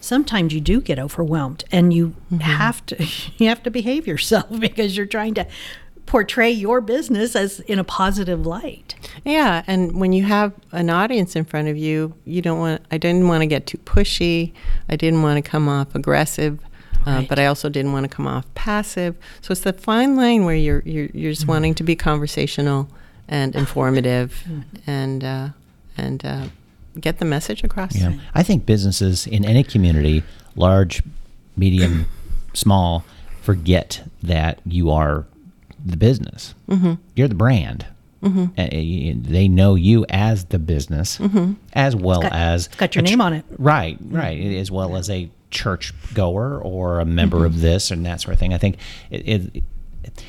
Sometimes 0.00 0.54
you 0.54 0.60
do 0.60 0.80
get 0.80 1.00
overwhelmed, 1.00 1.64
and 1.72 1.92
you 1.92 2.14
Mm-hmm. 2.32 2.38
have 2.42 2.86
to 2.86 2.96
you 3.38 3.48
have 3.48 3.64
to 3.64 3.70
behave 3.72 4.06
yourself 4.06 4.46
because 4.60 4.96
you're 4.96 5.06
trying 5.06 5.34
to 5.34 5.46
portray 6.06 6.50
your 6.50 6.80
business 6.80 7.34
as 7.36 7.60
in 7.60 7.78
a 7.78 7.84
positive 7.84 8.46
light. 8.46 8.94
Yeah, 9.24 9.62
and 9.66 9.98
when 10.00 10.12
you 10.12 10.22
have 10.24 10.52
an 10.72 10.88
audience 10.90 11.34
in 11.36 11.44
front 11.44 11.68
of 11.68 11.76
you, 11.76 12.14
you 12.24 12.40
don't 12.42 12.58
want. 12.58 12.82
I 12.90 12.98
didn't 12.98 13.26
want 13.28 13.42
to 13.42 13.46
get 13.46 13.66
too 13.66 13.78
pushy. 13.78 14.52
I 14.88 14.96
didn't 14.96 15.22
want 15.22 15.42
to 15.44 15.48
come 15.50 15.68
off 15.68 15.94
aggressive, 15.94 16.60
uh, 17.06 17.10
Right. 17.10 17.28
but 17.28 17.38
I 17.38 17.46
also 17.46 17.68
didn't 17.68 17.92
want 17.92 18.04
to 18.04 18.14
come 18.14 18.26
off 18.26 18.44
passive. 18.54 19.16
So 19.40 19.52
it's 19.52 19.62
the 19.62 19.72
fine 19.72 20.16
line 20.16 20.44
where 20.44 20.54
you're 20.54 20.82
you're, 20.86 21.08
you're 21.12 21.32
just 21.32 21.48
wanting 21.48 21.74
to 21.74 21.82
be 21.82 21.96
conversational 21.96 22.88
and 23.28 23.54
informative, 23.62 24.42
and 24.86 25.24
uh, 25.24 25.48
and 25.96 26.24
uh, 26.24 26.46
get 27.00 27.18
the 27.18 27.24
message 27.24 27.64
across. 27.64 27.96
Yeah. 27.96 28.14
I 28.34 28.42
think 28.44 28.64
businesses 28.64 29.26
in 29.26 29.44
any 29.44 29.64
community, 29.64 30.22
large, 30.54 31.02
medium, 31.56 32.06
small, 32.54 33.04
forget 33.42 34.02
that 34.22 34.60
you 34.64 34.90
are 34.90 35.24
the 35.90 35.96
business. 35.96 36.54
Mm-hmm. 36.68 36.94
You're 37.14 37.28
the 37.28 37.34
brand. 37.34 37.86
Mm-hmm. 38.22 39.22
they 39.30 39.46
know 39.46 39.74
you 39.76 40.04
as 40.08 40.46
the 40.46 40.58
business, 40.58 41.20
as 41.74 41.94
well 41.94 42.22
got- 42.22 42.32
as 42.32 42.66
it's 42.66 42.74
got 42.76 42.94
your 42.96 43.02
a 43.04 43.04
name 43.04 43.20
on 43.20 43.32
it. 43.34 43.44
Right, 43.58 43.98
right. 44.00 44.38
As 44.56 44.70
well 44.70 44.96
as 44.96 45.08
a 45.10 45.30
church 45.50 45.92
goer 46.12 46.58
or 46.60 46.98
a 46.98 47.04
member 47.04 47.44
of 47.44 47.60
this 47.60 47.90
and 47.92 48.04
that 48.06 48.20
sort 48.20 48.32
of 48.32 48.40
thing. 48.40 48.52
I 48.52 48.58
think 48.58 48.78
it, 49.10 49.28
it, 49.28 49.56
it 50.02 50.24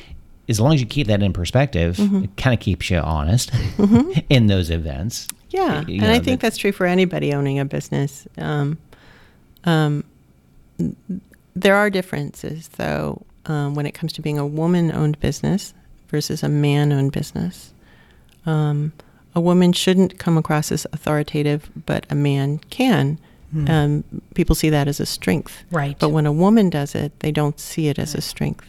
as 0.48 0.60
long 0.60 0.74
as 0.74 0.80
you 0.80 0.86
keep 0.86 1.08
that 1.08 1.22
in 1.22 1.32
perspective, 1.32 1.98
it 1.98 2.36
kind 2.36 2.54
of 2.54 2.60
keeps 2.60 2.88
you 2.88 2.98
honest 2.98 3.50
in 4.30 4.46
those 4.46 4.70
events. 4.70 5.26
Yeah, 5.50 5.84
You 5.86 5.96
and 6.02 6.12
I 6.12 6.20
think 6.20 6.40
that- 6.40 6.46
that's 6.46 6.56
true 6.58 6.72
for 6.72 6.86
anybody 6.86 7.34
owning 7.34 7.58
a 7.58 7.64
business. 7.64 8.28
Um, 8.36 8.78
um, 9.64 10.04
there 11.56 11.74
are 11.74 11.90
differences, 11.90 12.68
though, 12.76 13.22
um, 13.48 13.74
when 13.74 13.86
it 13.86 13.92
comes 13.92 14.12
to 14.14 14.22
being 14.22 14.38
a 14.38 14.46
woman-owned 14.46 15.18
business 15.20 15.74
versus 16.08 16.42
a 16.42 16.48
man-owned 16.48 17.12
business. 17.12 17.72
Um, 18.46 18.92
a 19.34 19.40
woman 19.40 19.72
shouldn't 19.72 20.18
come 20.18 20.38
across 20.38 20.70
as 20.72 20.86
authoritative, 20.92 21.70
but 21.86 22.06
a 22.10 22.14
man 22.14 22.58
can. 22.70 23.18
Um, 23.66 24.04
people 24.34 24.54
see 24.54 24.68
that 24.70 24.88
as 24.88 25.00
a 25.00 25.06
strength, 25.06 25.64
Right. 25.70 25.98
But 25.98 26.10
when 26.10 26.26
a 26.26 26.32
woman 26.32 26.68
does 26.68 26.94
it, 26.94 27.18
they 27.20 27.32
don't 27.32 27.58
see 27.58 27.88
it 27.88 27.98
as 27.98 28.14
a 28.14 28.20
strength. 28.20 28.66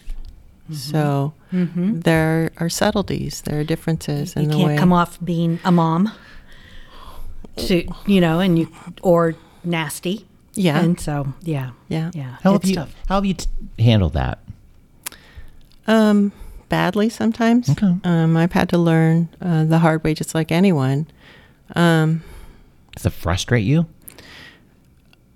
So 0.72 1.34
there 1.52 2.52
are 2.58 2.70
subtleties, 2.70 3.42
there 3.42 3.60
are 3.60 3.64
differences 3.66 4.36
in 4.36 4.44
you 4.44 4.48
the 4.50 4.56
can't 4.56 4.68
way. 4.70 4.78
come 4.78 4.94
off 4.94 5.18
being 5.24 5.60
a 5.66 5.72
mom 5.72 6.12
to 7.58 7.86
you 8.06 8.22
know 8.22 8.40
and 8.40 8.58
you 8.60 8.68
or 9.02 9.36
nasty 9.64 10.26
Yeah. 10.54 10.80
and 10.80 10.98
so 11.00 11.34
yeah 11.42 11.72
Yeah. 11.90 12.12
yeah 12.14 12.38
How 12.44 12.56
it's 12.56 12.64
have 12.64 12.70
you, 12.70 12.76
tough 12.76 12.96
how 13.08 13.16
have 13.16 13.26
you 13.26 13.34
t- 13.34 13.48
handled 13.80 14.14
that? 14.14 14.40
Um, 15.90 16.32
badly 16.70 17.10
sometimes. 17.10 17.70
Okay. 17.70 17.94
Um, 18.04 18.38
I've 18.38 18.54
had 18.54 18.70
to 18.70 18.78
learn 18.78 19.28
uh, 19.42 19.66
the 19.66 19.80
hard 19.80 20.04
way, 20.04 20.14
just 20.14 20.34
like 20.36 20.52
anyone. 20.52 21.08
Um, 21.76 22.24
Does 22.96 23.06
it 23.06 23.14
frustrate 23.14 23.66
you? 23.66 23.88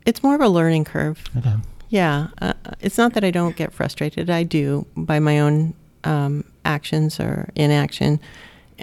it's 0.06 0.22
more 0.22 0.36
of 0.36 0.42
a 0.42 0.50
learning 0.50 0.84
curve. 0.84 1.24
Okay. 1.38 1.56
Yeah, 1.89 2.28
uh, 2.42 2.54
it's 2.82 2.98
not 2.98 3.13
that 3.13 3.24
I 3.24 3.32
don't 3.32 3.56
get 3.56 3.72
frustrated. 3.74 4.30
I 4.30 4.44
do 4.44 4.86
by 4.98 5.20
my 5.20 5.39
own 5.39 5.74
um, 6.04 6.44
actions 6.66 7.20
or 7.20 7.50
inaction. 7.56 8.20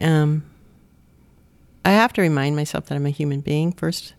Um, 0.00 0.44
I 1.85 1.90
have 1.90 2.12
to 2.14 2.22
remind 2.22 2.56
myself 2.56 2.87
that 2.87 2.94
I'm 2.94 3.06
a 3.06 3.11
human 3.11 3.40
being 3.40 3.72
1st 3.72 4.12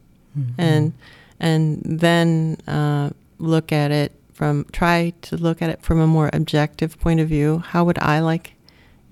and 0.57 0.93
and 1.39 1.81
then 1.83 2.57
uh, 2.67 3.09
look 3.39 3.71
at 3.71 3.91
it 3.91 4.11
from 4.41 4.65
try 4.71 5.13
to 5.21 5.37
look 5.37 5.61
at 5.61 5.69
it 5.69 5.83
from 5.83 5.99
a 5.99 6.07
more 6.07 6.31
objective 6.33 6.99
point 6.99 7.19
of 7.19 7.27
view. 7.27 7.59
How 7.59 7.83
would 7.83 7.99
I 7.99 8.21
like 8.21 8.55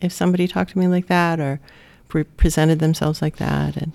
if 0.01 0.11
somebody 0.11 0.47
talked 0.47 0.71
to 0.71 0.79
me 0.79 0.87
like 0.87 1.05
that 1.05 1.39
or 1.39 1.59
pre- 2.07 2.23
presented 2.23 2.79
themselves 2.79 3.21
like 3.21 3.35
that 3.35 3.77
and 3.77 3.91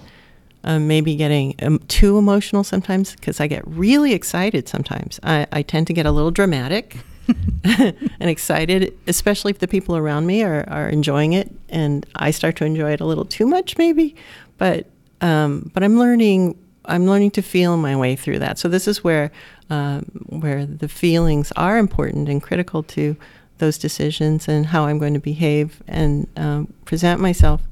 um, 0.62 0.86
maybe 0.86 1.16
getting 1.16 1.56
um, 1.60 1.80
too 1.88 2.18
emotional 2.18 2.62
sometimes 2.62 3.16
because 3.16 3.40
I 3.40 3.48
get 3.48 3.66
really 3.66 4.12
excited 4.12 4.68
sometimes. 4.68 5.18
I, 5.24 5.48
I 5.50 5.62
tend 5.62 5.88
to 5.88 5.92
get 5.92 6.06
a 6.06 6.12
little 6.12 6.30
dramatic 6.30 6.98
and 7.64 7.96
excited, 8.20 8.96
especially 9.08 9.50
if 9.50 9.58
the 9.58 9.66
people 9.66 9.96
around 9.96 10.26
me 10.26 10.44
are, 10.44 10.64
are 10.68 10.88
enjoying 10.88 11.32
it 11.32 11.50
and 11.68 12.06
I 12.14 12.30
start 12.30 12.54
to 12.58 12.64
enjoy 12.64 12.92
it 12.92 13.00
a 13.00 13.06
little 13.06 13.24
too 13.24 13.48
much, 13.48 13.76
maybe. 13.76 14.14
But 14.56 14.86
um, 15.20 15.72
but 15.74 15.82
I'm 15.82 15.98
learning. 15.98 16.56
I'm 16.86 17.06
learning 17.06 17.32
to 17.32 17.42
feel 17.42 17.76
my 17.76 17.96
way 17.96 18.16
through 18.16 18.38
that. 18.40 18.58
So 18.58 18.68
this 18.68 18.86
is 18.88 19.02
where 19.02 19.30
um, 19.70 20.04
where 20.28 20.66
the 20.66 20.88
feelings 20.88 21.52
are 21.56 21.78
important 21.78 22.28
and 22.28 22.42
critical 22.42 22.82
to 22.82 23.16
those 23.58 23.78
decisions 23.78 24.48
and 24.48 24.66
how 24.66 24.86
I'm 24.86 24.98
going 24.98 25.14
to 25.14 25.20
behave 25.20 25.82
and 25.86 26.28
um, 26.36 26.72
present 26.84 27.20
myself. 27.20 27.62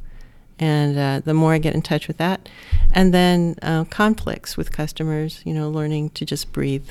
And 0.59 0.97
uh, 0.97 1.21
the 1.25 1.35
more 1.35 1.55
I 1.55 1.59
get 1.59 1.75
in 1.75 1.83
touch 1.83 2.07
with 2.07 2.19
that, 2.19 2.49
and 2.93 3.13
then 3.13 3.57
uh, 3.63 3.85
conflicts 3.85 4.57
with 4.57 4.71
customers, 4.71 5.43
you 5.45 5.55
know, 5.55 5.69
learning 5.69 6.11
to 6.11 6.25
just 6.25 6.53
breathe 6.53 6.89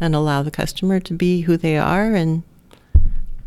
and 0.00 0.14
allow 0.14 0.42
the 0.42 0.50
customer 0.50 0.98
to 1.00 1.12
be 1.12 1.42
who 1.42 1.56
they 1.56 1.76
are 1.76 2.14
and 2.14 2.42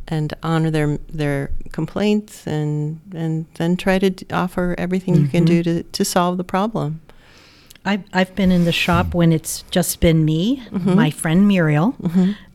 and 0.08 0.34
honor 0.44 0.72
their 0.72 0.98
their 1.10 1.52
complaints 1.72 2.48
and 2.48 3.02
and 3.14 3.46
then 3.56 3.76
try 3.76 4.00
to 4.00 4.10
d- 4.10 4.26
offer 4.32 4.76
everything 4.78 5.16
you 5.16 5.28
can 5.28 5.46
do 5.46 5.64
to, 5.64 5.84
to 5.84 6.06
solve 6.06 6.38
the 6.38 6.44
problem. 6.44 7.02
I've, 7.86 8.04
I've 8.14 8.36
been 8.36 8.52
in 8.52 8.66
the 8.66 8.72
shop 8.72 9.14
when 9.14 9.32
it's 9.32 9.64
just 9.72 10.00
been 10.00 10.26
me, 10.26 10.64
my 10.72 11.10
friend 11.10 11.48
Muriel, 11.48 11.96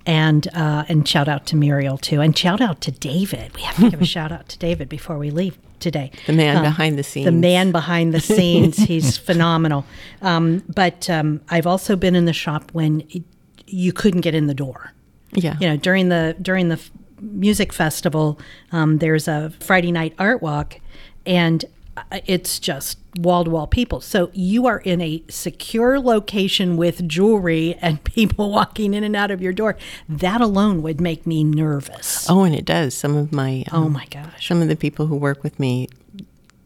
and 0.04 0.48
uh, 0.54 0.84
and 0.88 1.06
shout 1.06 1.28
out 1.28 1.46
to 1.46 1.56
Muriel 1.56 1.96
too, 1.98 2.20
and 2.20 2.36
shout 2.36 2.60
out 2.60 2.80
to 2.82 2.90
David. 2.90 3.54
We 3.54 3.62
have 3.62 3.76
to 3.76 3.90
give 3.90 4.00
a 4.02 4.04
shout 4.16 4.32
out 4.32 4.48
to 4.50 4.58
David 4.58 4.88
before 4.88 5.16
we 5.18 5.30
leave 5.30 5.56
today. 5.80 6.10
The 6.26 6.32
man 6.32 6.58
Um, 6.58 6.62
behind 6.64 6.98
the 6.98 7.02
scenes. 7.02 7.24
The 7.26 7.32
man 7.32 7.72
behind 7.72 8.12
the 8.14 8.20
scenes. 8.20 8.76
He's 8.84 9.16
phenomenal. 9.16 9.84
Um, 10.20 10.62
but 10.74 11.08
um, 11.10 11.40
I've 11.48 11.66
also 11.66 11.96
been 11.96 12.14
in 12.14 12.24
the 12.24 12.32
shop 12.32 12.70
when 12.72 13.02
it, 13.10 13.22
you 13.66 13.92
couldn't 13.92 14.20
get 14.20 14.34
in 14.34 14.46
the 14.48 14.54
door 14.54 14.92
Yeah. 15.32 15.56
you 15.60 15.66
know 15.68 15.76
during 15.76 16.08
the 16.10 16.36
during 16.42 16.68
the 16.68 16.74
f- 16.76 16.90
music 17.20 17.72
festival 17.72 18.38
um, 18.72 18.98
there's 18.98 19.26
a 19.28 19.50
friday 19.60 19.90
night 19.92 20.12
art 20.18 20.42
walk 20.42 20.78
and 21.24 21.64
uh, 21.96 22.20
it's 22.26 22.58
just 22.58 22.98
wall 23.16 23.44
to 23.44 23.50
wall 23.50 23.66
people 23.66 24.00
so 24.00 24.30
you 24.32 24.66
are 24.66 24.78
in 24.78 25.00
a 25.02 25.22
secure 25.28 26.00
location 26.00 26.76
with 26.76 27.06
jewelry 27.06 27.74
and 27.82 28.02
people 28.16 28.50
walking 28.50 28.94
in 28.94 29.04
and 29.04 29.14
out 29.14 29.30
of 29.30 29.42
your 29.42 29.52
door 29.52 29.76
that 30.08 30.40
alone 30.40 30.80
would 30.82 31.00
make 31.00 31.26
me 31.26 31.44
nervous 31.44 32.26
Oh, 32.30 32.44
and 32.44 32.54
it 32.54 32.64
does. 32.64 32.94
Some 32.94 33.16
of 33.16 33.32
my 33.32 33.64
oh 33.72 33.84
um, 33.84 33.92
my 33.92 34.06
gosh 34.06 34.46
some 34.48 34.62
of 34.62 34.68
the 34.68 34.76
people 34.76 35.06
who 35.06 35.16
work 35.16 35.42
with 35.42 35.58
me 35.60 35.88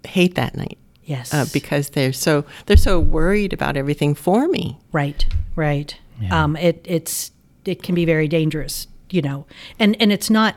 hate 0.07 0.35
that 0.37 0.57
night 0.57 0.79
yes 1.05 1.35
uh, 1.35 1.47
because 1.53 1.91
they're 1.91 2.13
so 2.13 2.45
they're 2.67 2.77
so 2.77 3.01
worried 3.01 3.53
about 3.53 3.77
everything 3.77 4.15
for 4.15 4.47
me. 4.49 4.79
Right, 4.93 5.27
right. 5.57 5.97
Um, 6.31 6.57
it 6.57 6.81
it's 6.85 7.33
it 7.65 7.83
can 7.83 7.95
be 7.95 8.05
very 8.05 8.29
dangerous, 8.29 8.87
you 9.11 9.23
know, 9.23 9.47
and 9.79 10.01
and 10.01 10.13
it's 10.13 10.31
not. 10.31 10.55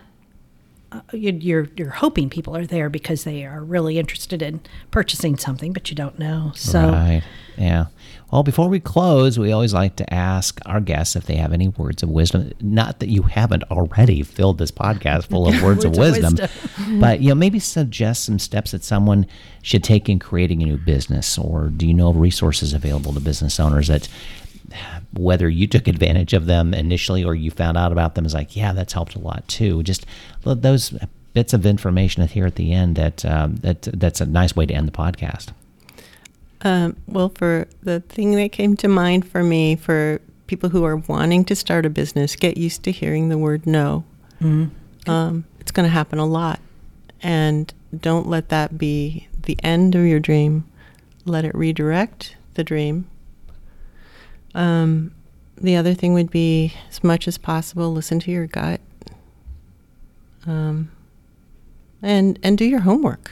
Uh, 0.92 1.02
you- 1.14 1.38
you're 1.40 1.68
you're 1.78 1.90
hoping 1.92 2.30
people 2.30 2.56
are 2.58 2.66
there 2.66 2.90
because 2.90 3.24
they 3.24 3.46
are 3.46 3.64
really 3.64 4.00
interested 4.00 4.42
in 4.42 4.60
purchasing 4.90 5.38
something, 5.38 5.72
but 5.72 5.90
you 5.90 5.96
don't 5.96 6.18
know. 6.18 6.52
So 6.56 6.90
Right. 6.92 7.22
Yeah. 7.58 7.86
Well, 8.32 8.44
before 8.44 8.70
we 8.70 8.80
close, 8.80 9.38
we 9.38 9.52
always 9.52 9.74
like 9.74 9.96
to 9.98 10.14
ask 10.14 10.60
our 10.66 10.80
guests 10.80 11.16
if 11.16 11.26
they 11.26 11.36
have 11.36 11.52
any 11.52 11.68
words 11.68 12.02
of 12.04 12.10
wisdom. 12.10 12.52
Not 12.62 13.00
that 13.00 13.10
you 13.10 13.24
haven't 13.24 13.64
already 13.66 14.24
filled 14.24 14.58
this 14.60 14.72
podcast 14.72 15.28
full 15.30 15.48
of 15.48 15.62
words, 15.64 15.84
of 15.86 15.96
Words 15.98 16.18
of 16.18 16.24
wisdom, 16.24 16.36
wisdom. 16.78 17.00
but 17.00 17.22
you 17.22 17.30
know, 17.30 17.36
maybe 17.36 17.60
suggest 17.60 18.24
some 18.26 18.40
steps 18.40 18.72
that 18.72 18.84
someone 18.84 19.26
should 19.62 19.84
take 19.84 20.10
in 20.10 20.18
creating 20.20 20.64
a 20.64 20.66
new 20.66 20.78
business, 20.78 21.38
or 21.38 21.68
do 21.68 21.86
you 21.88 21.94
know 21.94 22.14
resources 22.14 22.74
available 22.74 23.14
to 23.14 23.20
business 23.20 23.60
owners 23.60 23.90
that 23.90 24.08
whether 25.14 25.50
you 25.50 25.68
took 25.68 25.88
advantage 25.88 26.34
of 26.34 26.46
them 26.46 26.74
initially 26.74 27.24
or 27.24 27.36
you 27.36 27.52
found 27.52 27.78
out 27.78 27.92
about 27.92 28.16
them 28.16 28.26
is 28.26 28.34
like, 28.34 28.56
yeah, 28.56 28.74
that's 28.74 28.94
helped 28.94 29.16
a 29.16 29.20
lot 29.20 29.48
too. 29.48 29.84
Just 29.84 30.06
those 30.44 30.94
bits 31.34 31.54
of 31.54 31.66
information 31.66 32.26
here 32.28 32.46
at 32.46 32.56
the 32.56 32.74
end 32.74 32.96
that 32.96 33.24
um, 33.26 33.56
that 33.58 33.84
that's 33.94 34.22
a 34.22 34.26
nice 34.26 34.56
way 34.56 34.66
to 34.66 34.74
end 34.74 34.88
the 34.88 34.92
podcast. 34.92 35.50
Um, 36.62 36.98
well, 37.08 37.30
for 37.30 37.68
the 37.84 38.02
thing 38.02 38.32
that 38.36 38.52
came 38.52 38.76
to 38.78 38.88
mind 38.88 39.28
for 39.28 39.44
me, 39.44 39.76
for 39.76 40.20
people 40.48 40.70
who 40.70 40.84
are 40.84 40.98
wanting 40.98 41.46
to 41.46 41.56
start 41.56 41.86
a 41.86 41.90
business, 41.90 42.36
get 42.36 42.58
used 42.58 42.84
to 42.84 42.92
hearing 42.92 43.30
the 43.30 43.38
word 43.38 43.66
no. 43.66 44.04
Um, 45.08 45.46
it's 45.60 45.72
going 45.72 45.86
to 45.86 45.94
happen 45.94 46.20
a 46.20 46.26
lot. 46.26 46.60
And 47.22 47.74
don't 47.98 48.28
let 48.28 48.50
that 48.50 48.78
be 48.78 49.28
the 49.44 49.58
end 49.64 49.96
of 49.96 50.06
your 50.06 50.20
dream. 50.20 50.66
Let 51.26 51.46
it 51.46 51.56
redirect 51.56 52.36
the 52.56 52.64
dream. 52.64 53.08
Um, 54.56 55.12
the 55.58 55.76
other 55.76 55.94
thing 55.94 56.14
would 56.14 56.32
be, 56.32 56.74
as 56.90 57.04
much 57.04 57.28
as 57.28 57.38
possible, 57.38 57.92
listen 57.94 58.20
to 58.22 58.32
your 58.32 58.48
gut. 58.48 58.80
Um, 60.48 60.92
and 62.02 62.40
and 62.44 62.58
do 62.58 62.66
your 62.66 62.80
homework. 62.80 63.32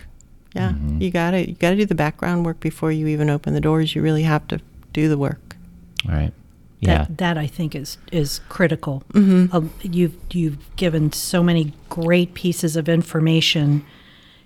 Yeah, 0.53 0.73
you 0.97 1.11
gotta 1.11 1.47
you 1.47 1.55
gotta 1.55 1.75
do 1.75 1.85
the 1.85 1.95
background 1.95 2.45
work 2.45 2.59
before 2.59 2.91
you 2.91 3.07
even 3.07 3.29
open 3.29 3.53
the 3.53 3.61
doors. 3.61 3.95
You 3.95 4.01
really 4.01 4.23
have 4.23 4.47
to 4.49 4.59
do 4.91 5.07
the 5.07 5.17
work. 5.17 5.55
All 6.07 6.13
right. 6.15 6.33
Yeah. 6.79 7.05
that 7.05 7.17
that 7.17 7.37
I 7.37 7.47
think 7.47 7.75
is 7.75 7.97
is 8.11 8.39
critical. 8.49 9.03
Um, 9.15 9.71
you've 9.81 10.15
you've 10.31 10.75
given 10.75 11.11
so 11.11 11.41
many 11.43 11.73
great 11.89 12.33
pieces 12.33 12.75
of 12.75 12.87
information 12.89 13.85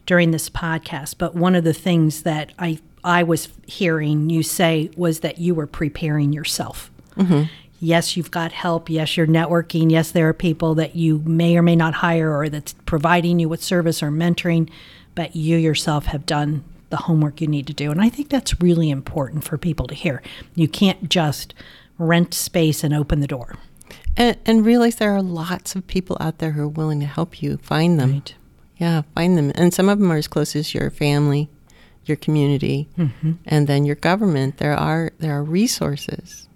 during 0.05 0.31
this 0.31 0.49
podcast, 0.49 1.15
but 1.17 1.35
one 1.35 1.55
of 1.55 1.63
the 1.63 1.73
things 1.73 2.23
that 2.23 2.53
I 2.59 2.79
I 3.03 3.23
was 3.23 3.49
hearing 3.65 4.29
you 4.29 4.43
say 4.43 4.91
was 4.95 5.21
that 5.21 5.39
you 5.39 5.55
were 5.55 5.67
preparing 5.67 6.33
yourself. 6.33 6.91
Mm-hmm. 7.15 7.43
Yes, 7.79 8.15
you've 8.15 8.29
got 8.29 8.51
help. 8.51 8.89
Yes, 8.89 9.17
you're 9.17 9.25
networking. 9.25 9.91
Yes, 9.91 10.11
there 10.11 10.29
are 10.29 10.33
people 10.33 10.75
that 10.75 10.95
you 10.95 11.19
may 11.25 11.57
or 11.57 11.63
may 11.63 11.75
not 11.75 11.95
hire 11.95 12.37
or 12.37 12.47
that's 12.47 12.73
providing 12.85 13.39
you 13.39 13.49
with 13.49 13.63
service 13.63 14.03
or 14.03 14.11
mentoring, 14.11 14.69
but 15.15 15.35
you 15.35 15.57
yourself 15.57 16.05
have 16.05 16.27
done 16.27 16.63
the 16.91 16.97
homework 16.97 17.41
you 17.41 17.47
need 17.47 17.65
to 17.67 17.73
do. 17.73 17.89
And 17.89 17.99
I 17.99 18.09
think 18.09 18.29
that's 18.29 18.61
really 18.61 18.91
important 18.91 19.43
for 19.43 19.57
people 19.57 19.87
to 19.87 19.95
hear. 19.95 20.21
You 20.53 20.67
can't 20.67 21.09
just 21.09 21.55
rent 21.97 22.33
space 22.33 22.83
and 22.83 22.93
open 22.93 23.19
the 23.19 23.27
door. 23.27 23.55
And, 24.15 24.37
and 24.45 24.65
realize 24.65 24.97
there 24.97 25.15
are 25.15 25.21
lots 25.21 25.75
of 25.75 25.87
people 25.87 26.17
out 26.19 26.37
there 26.37 26.51
who 26.51 26.61
are 26.63 26.67
willing 26.67 26.99
to 26.99 27.05
help 27.05 27.41
you 27.41 27.57
find 27.57 27.99
them. 27.99 28.11
Right. 28.13 28.35
Yeah, 28.77 29.01
find 29.15 29.37
them. 29.37 29.51
And 29.55 29.73
some 29.73 29.89
of 29.89 29.99
them 29.99 30.11
are 30.11 30.17
as 30.17 30.27
close 30.27 30.55
as 30.55 30.73
your 30.73 30.89
family, 30.89 31.49
your 32.05 32.17
community, 32.17 32.87
Mm-hmm. 32.97 33.33
and 33.45 33.67
then 33.67 33.85
your 33.85 33.95
government. 33.95 34.57
There 34.57 34.73
are 34.75 35.11
there 35.19 35.33
are 35.37 35.43
resources. 35.43 36.47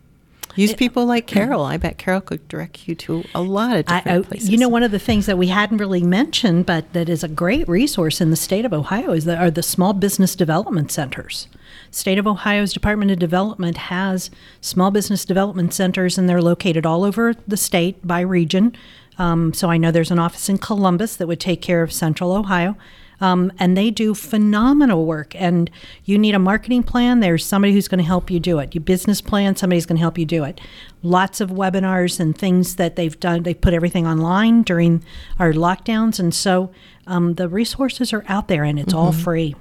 Use 0.58 0.74
people 0.74 1.06
like 1.06 1.28
Carol. 1.36 1.64
I 1.64 1.76
bet 1.78 1.98
Carol 1.98 2.22
could 2.22 2.48
direct 2.48 2.88
you 2.88 2.96
to 2.96 3.26
a 3.36 3.42
lot 3.42 3.76
of 3.76 3.86
I, 3.90 3.98
different 4.00 4.26
I- 4.26 4.30
places. 4.30 4.50
you 4.50 4.58
know, 4.58 4.70
one 4.70 4.84
of 4.84 4.92
the 4.92 5.00
things 5.00 5.26
that 5.26 5.38
we 5.38 5.48
hadn't 5.48 5.80
really 5.80 6.02
mentioned, 6.04 6.66
but 6.66 6.94
that 6.94 7.10
is 7.10 7.24
a 7.24 7.28
great 7.28 7.68
resource 7.68 8.22
in 8.22 8.30
the 8.30 8.38
state 8.38 8.64
of 8.64 8.72
Ohio, 8.72 9.12
is 9.12 9.26
the, 9.26 9.36
are 9.38 9.52
the 9.52 9.62
small 9.64 9.92
business 9.92 10.34
development 10.36 10.92
centers. 10.94 11.48
State 11.92 12.18
of 12.18 12.26
Ohio's 12.26 12.72
Department 12.72 13.12
of 13.12 13.20
Development 13.20 13.76
has 13.78 14.32
small 14.62 14.92
business 14.92 15.26
development 15.26 15.74
centers, 15.74 16.18
and 16.18 16.30
they're 16.30 16.42
located 16.42 16.86
all 16.86 17.04
over 17.04 17.34
the 17.46 17.58
state 17.58 18.06
by 18.08 18.22
region. 18.22 18.76
Um, 19.18 19.54
so 19.54 19.70
I 19.70 19.76
know 19.78 19.92
there's 19.92 20.12
an 20.12 20.20
office 20.20 20.48
in 20.48 20.58
Columbus 20.58 21.18
that 21.18 21.28
would 21.28 21.40
take 21.42 21.62
care 21.62 21.84
of 21.84 21.92
Central 21.92 22.32
Ohio. 22.32 22.78
Um, 23.22 23.52
and 23.60 23.78
they 23.78 23.92
do 23.92 24.14
phenomenal 24.14 25.06
work. 25.06 25.36
And 25.36 25.70
you 26.04 26.18
need 26.18 26.36
a 26.36 26.40
marketing 26.40 26.84
plan, 26.84 27.20
there's 27.20 27.46
somebody 27.46 27.74
who's 27.74 27.88
going 27.88 28.00
to 28.00 28.06
help 28.06 28.30
you 28.30 28.40
do 28.40 28.60
it. 28.60 28.76
Your 28.76 28.84
business 28.84 29.22
plan, 29.22 29.56
somebody's 29.56 29.86
going 29.86 29.98
to 29.98 30.02
help 30.02 30.18
you 30.18 30.26
do 30.26 30.44
it. 30.44 30.60
Lots 31.04 31.42
of 31.42 31.50
webinars 31.50 32.20
and 32.20 32.38
things 32.38 32.76
that 32.76 32.96
they've 32.96 33.20
done. 33.20 33.44
They 33.44 33.54
put 33.54 33.74
everything 33.74 34.08
online 34.08 34.64
during 34.64 35.04
our 35.40 35.54
lockdowns. 35.54 36.20
And 36.20 36.34
so 36.34 36.72
um, 37.08 37.36
the 37.36 37.48
resources 37.48 38.14
are 38.14 38.26
out 38.28 38.48
there 38.48 38.64
and 38.64 38.80
it's 38.80 38.94
all 38.94 39.12
free. 39.12 39.56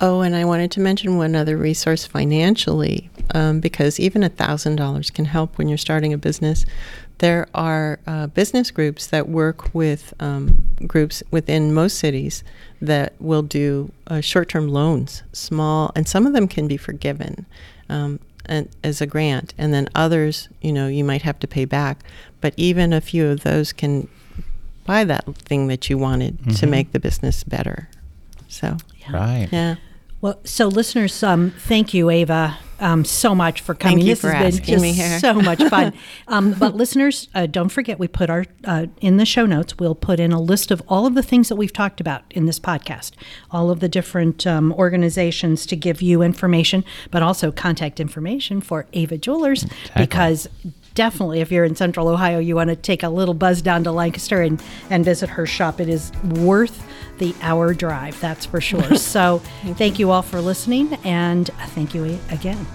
Oh, 0.00 0.20
and 0.20 0.36
I 0.36 0.44
wanted 0.44 0.70
to 0.72 0.80
mention 0.80 1.16
one 1.16 1.34
other 1.34 1.56
resource 1.56 2.06
financially, 2.06 3.10
um, 3.34 3.58
because 3.58 3.98
even 3.98 4.22
a 4.22 4.28
thousand 4.28 4.76
dollars 4.76 5.10
can 5.10 5.24
help 5.24 5.58
when 5.58 5.68
you're 5.68 5.76
starting 5.76 6.12
a 6.12 6.18
business. 6.18 6.64
There 7.18 7.48
are 7.54 7.98
uh, 8.06 8.28
business 8.28 8.70
groups 8.70 9.06
that 9.08 9.28
work 9.28 9.74
with 9.74 10.14
um, 10.20 10.66
groups 10.86 11.22
within 11.30 11.74
most 11.74 11.98
cities 11.98 12.44
that 12.80 13.12
will 13.18 13.42
do 13.42 13.90
uh, 14.06 14.20
short-term 14.20 14.68
loans, 14.68 15.22
small, 15.32 15.90
and 15.96 16.06
some 16.08 16.26
of 16.26 16.32
them 16.32 16.46
can 16.46 16.68
be 16.68 16.76
forgiven. 16.76 17.46
Um, 17.88 18.20
an, 18.46 18.68
as 18.82 19.02
a 19.02 19.06
grant, 19.06 19.52
and 19.58 19.74
then 19.74 19.88
others, 19.94 20.48
you 20.62 20.72
know, 20.72 20.86
you 20.88 21.04
might 21.04 21.20
have 21.22 21.38
to 21.40 21.46
pay 21.46 21.66
back. 21.66 21.98
But 22.40 22.54
even 22.56 22.94
a 22.94 23.00
few 23.02 23.26
of 23.26 23.42
those 23.42 23.74
can 23.74 24.08
buy 24.86 25.04
that 25.04 25.26
thing 25.36 25.66
that 25.68 25.90
you 25.90 25.98
wanted 25.98 26.38
to 26.38 26.44
Mm-hmm. 26.50 26.70
make 26.70 26.92
the 26.92 26.98
business 27.00 27.44
better. 27.44 27.90
So, 28.48 28.78
Right. 29.10 29.48
yeah. 29.52 29.74
Well, 30.20 30.40
so 30.44 30.66
listeners, 30.66 31.22
um, 31.22 31.52
thank 31.56 31.94
you, 31.94 32.10
Ava, 32.10 32.58
um, 32.80 33.04
so 33.04 33.34
much 33.34 33.60
for 33.60 33.74
coming. 33.74 34.00
you 34.00 34.06
this 34.06 34.20
for 34.20 34.30
has 34.30 34.60
been 34.60 34.94
just 34.94 35.20
so 35.20 35.34
much 35.34 35.62
fun. 35.64 35.92
um, 36.28 36.54
but 36.54 36.74
listeners, 36.74 37.28
uh, 37.34 37.46
don't 37.46 37.68
forget 37.68 37.98
we 37.98 38.08
put 38.08 38.30
our 38.30 38.44
uh, 38.64 38.86
in 39.00 39.16
the 39.16 39.26
show 39.26 39.46
notes. 39.46 39.78
We'll 39.78 39.94
put 39.94 40.20
in 40.20 40.32
a 40.32 40.40
list 40.40 40.70
of 40.70 40.82
all 40.88 41.06
of 41.06 41.14
the 41.14 41.22
things 41.22 41.48
that 41.48 41.56
we've 41.56 41.72
talked 41.72 42.00
about 42.00 42.22
in 42.30 42.46
this 42.46 42.58
podcast, 42.58 43.12
all 43.50 43.70
of 43.70 43.80
the 43.80 43.88
different 43.88 44.46
um, 44.46 44.72
organizations 44.72 45.66
to 45.66 45.76
give 45.76 46.02
you 46.02 46.22
information, 46.22 46.84
but 47.10 47.22
also 47.22 47.50
contact 47.52 48.00
information 48.00 48.60
for 48.60 48.86
Ava 48.92 49.18
Jewelers 49.18 49.66
because. 49.96 50.48
Definitely, 50.94 51.38
if 51.38 51.52
you're 51.52 51.64
in 51.64 51.76
Central 51.76 52.08
Ohio, 52.08 52.40
you 52.40 52.56
want 52.56 52.70
to 52.70 52.74
take 52.74 53.04
a 53.04 53.08
little 53.08 53.34
buzz 53.34 53.62
down 53.62 53.84
to 53.84 53.92
Lancaster 53.92 54.42
and, 54.42 54.60
and 54.90 55.04
visit 55.04 55.28
her 55.28 55.46
shop. 55.46 55.78
It 55.80 55.88
is 55.88 56.10
worth 56.24 56.84
the 57.18 57.34
hour 57.42 57.74
drive, 57.74 58.20
that's 58.20 58.46
for 58.46 58.60
sure. 58.60 58.94
so, 58.96 59.38
thank 59.74 59.98
you 59.98 60.10
all 60.10 60.22
for 60.22 60.40
listening, 60.40 60.94
and 61.04 61.48
thank 61.74 61.94
you 61.94 62.18
again. 62.30 62.66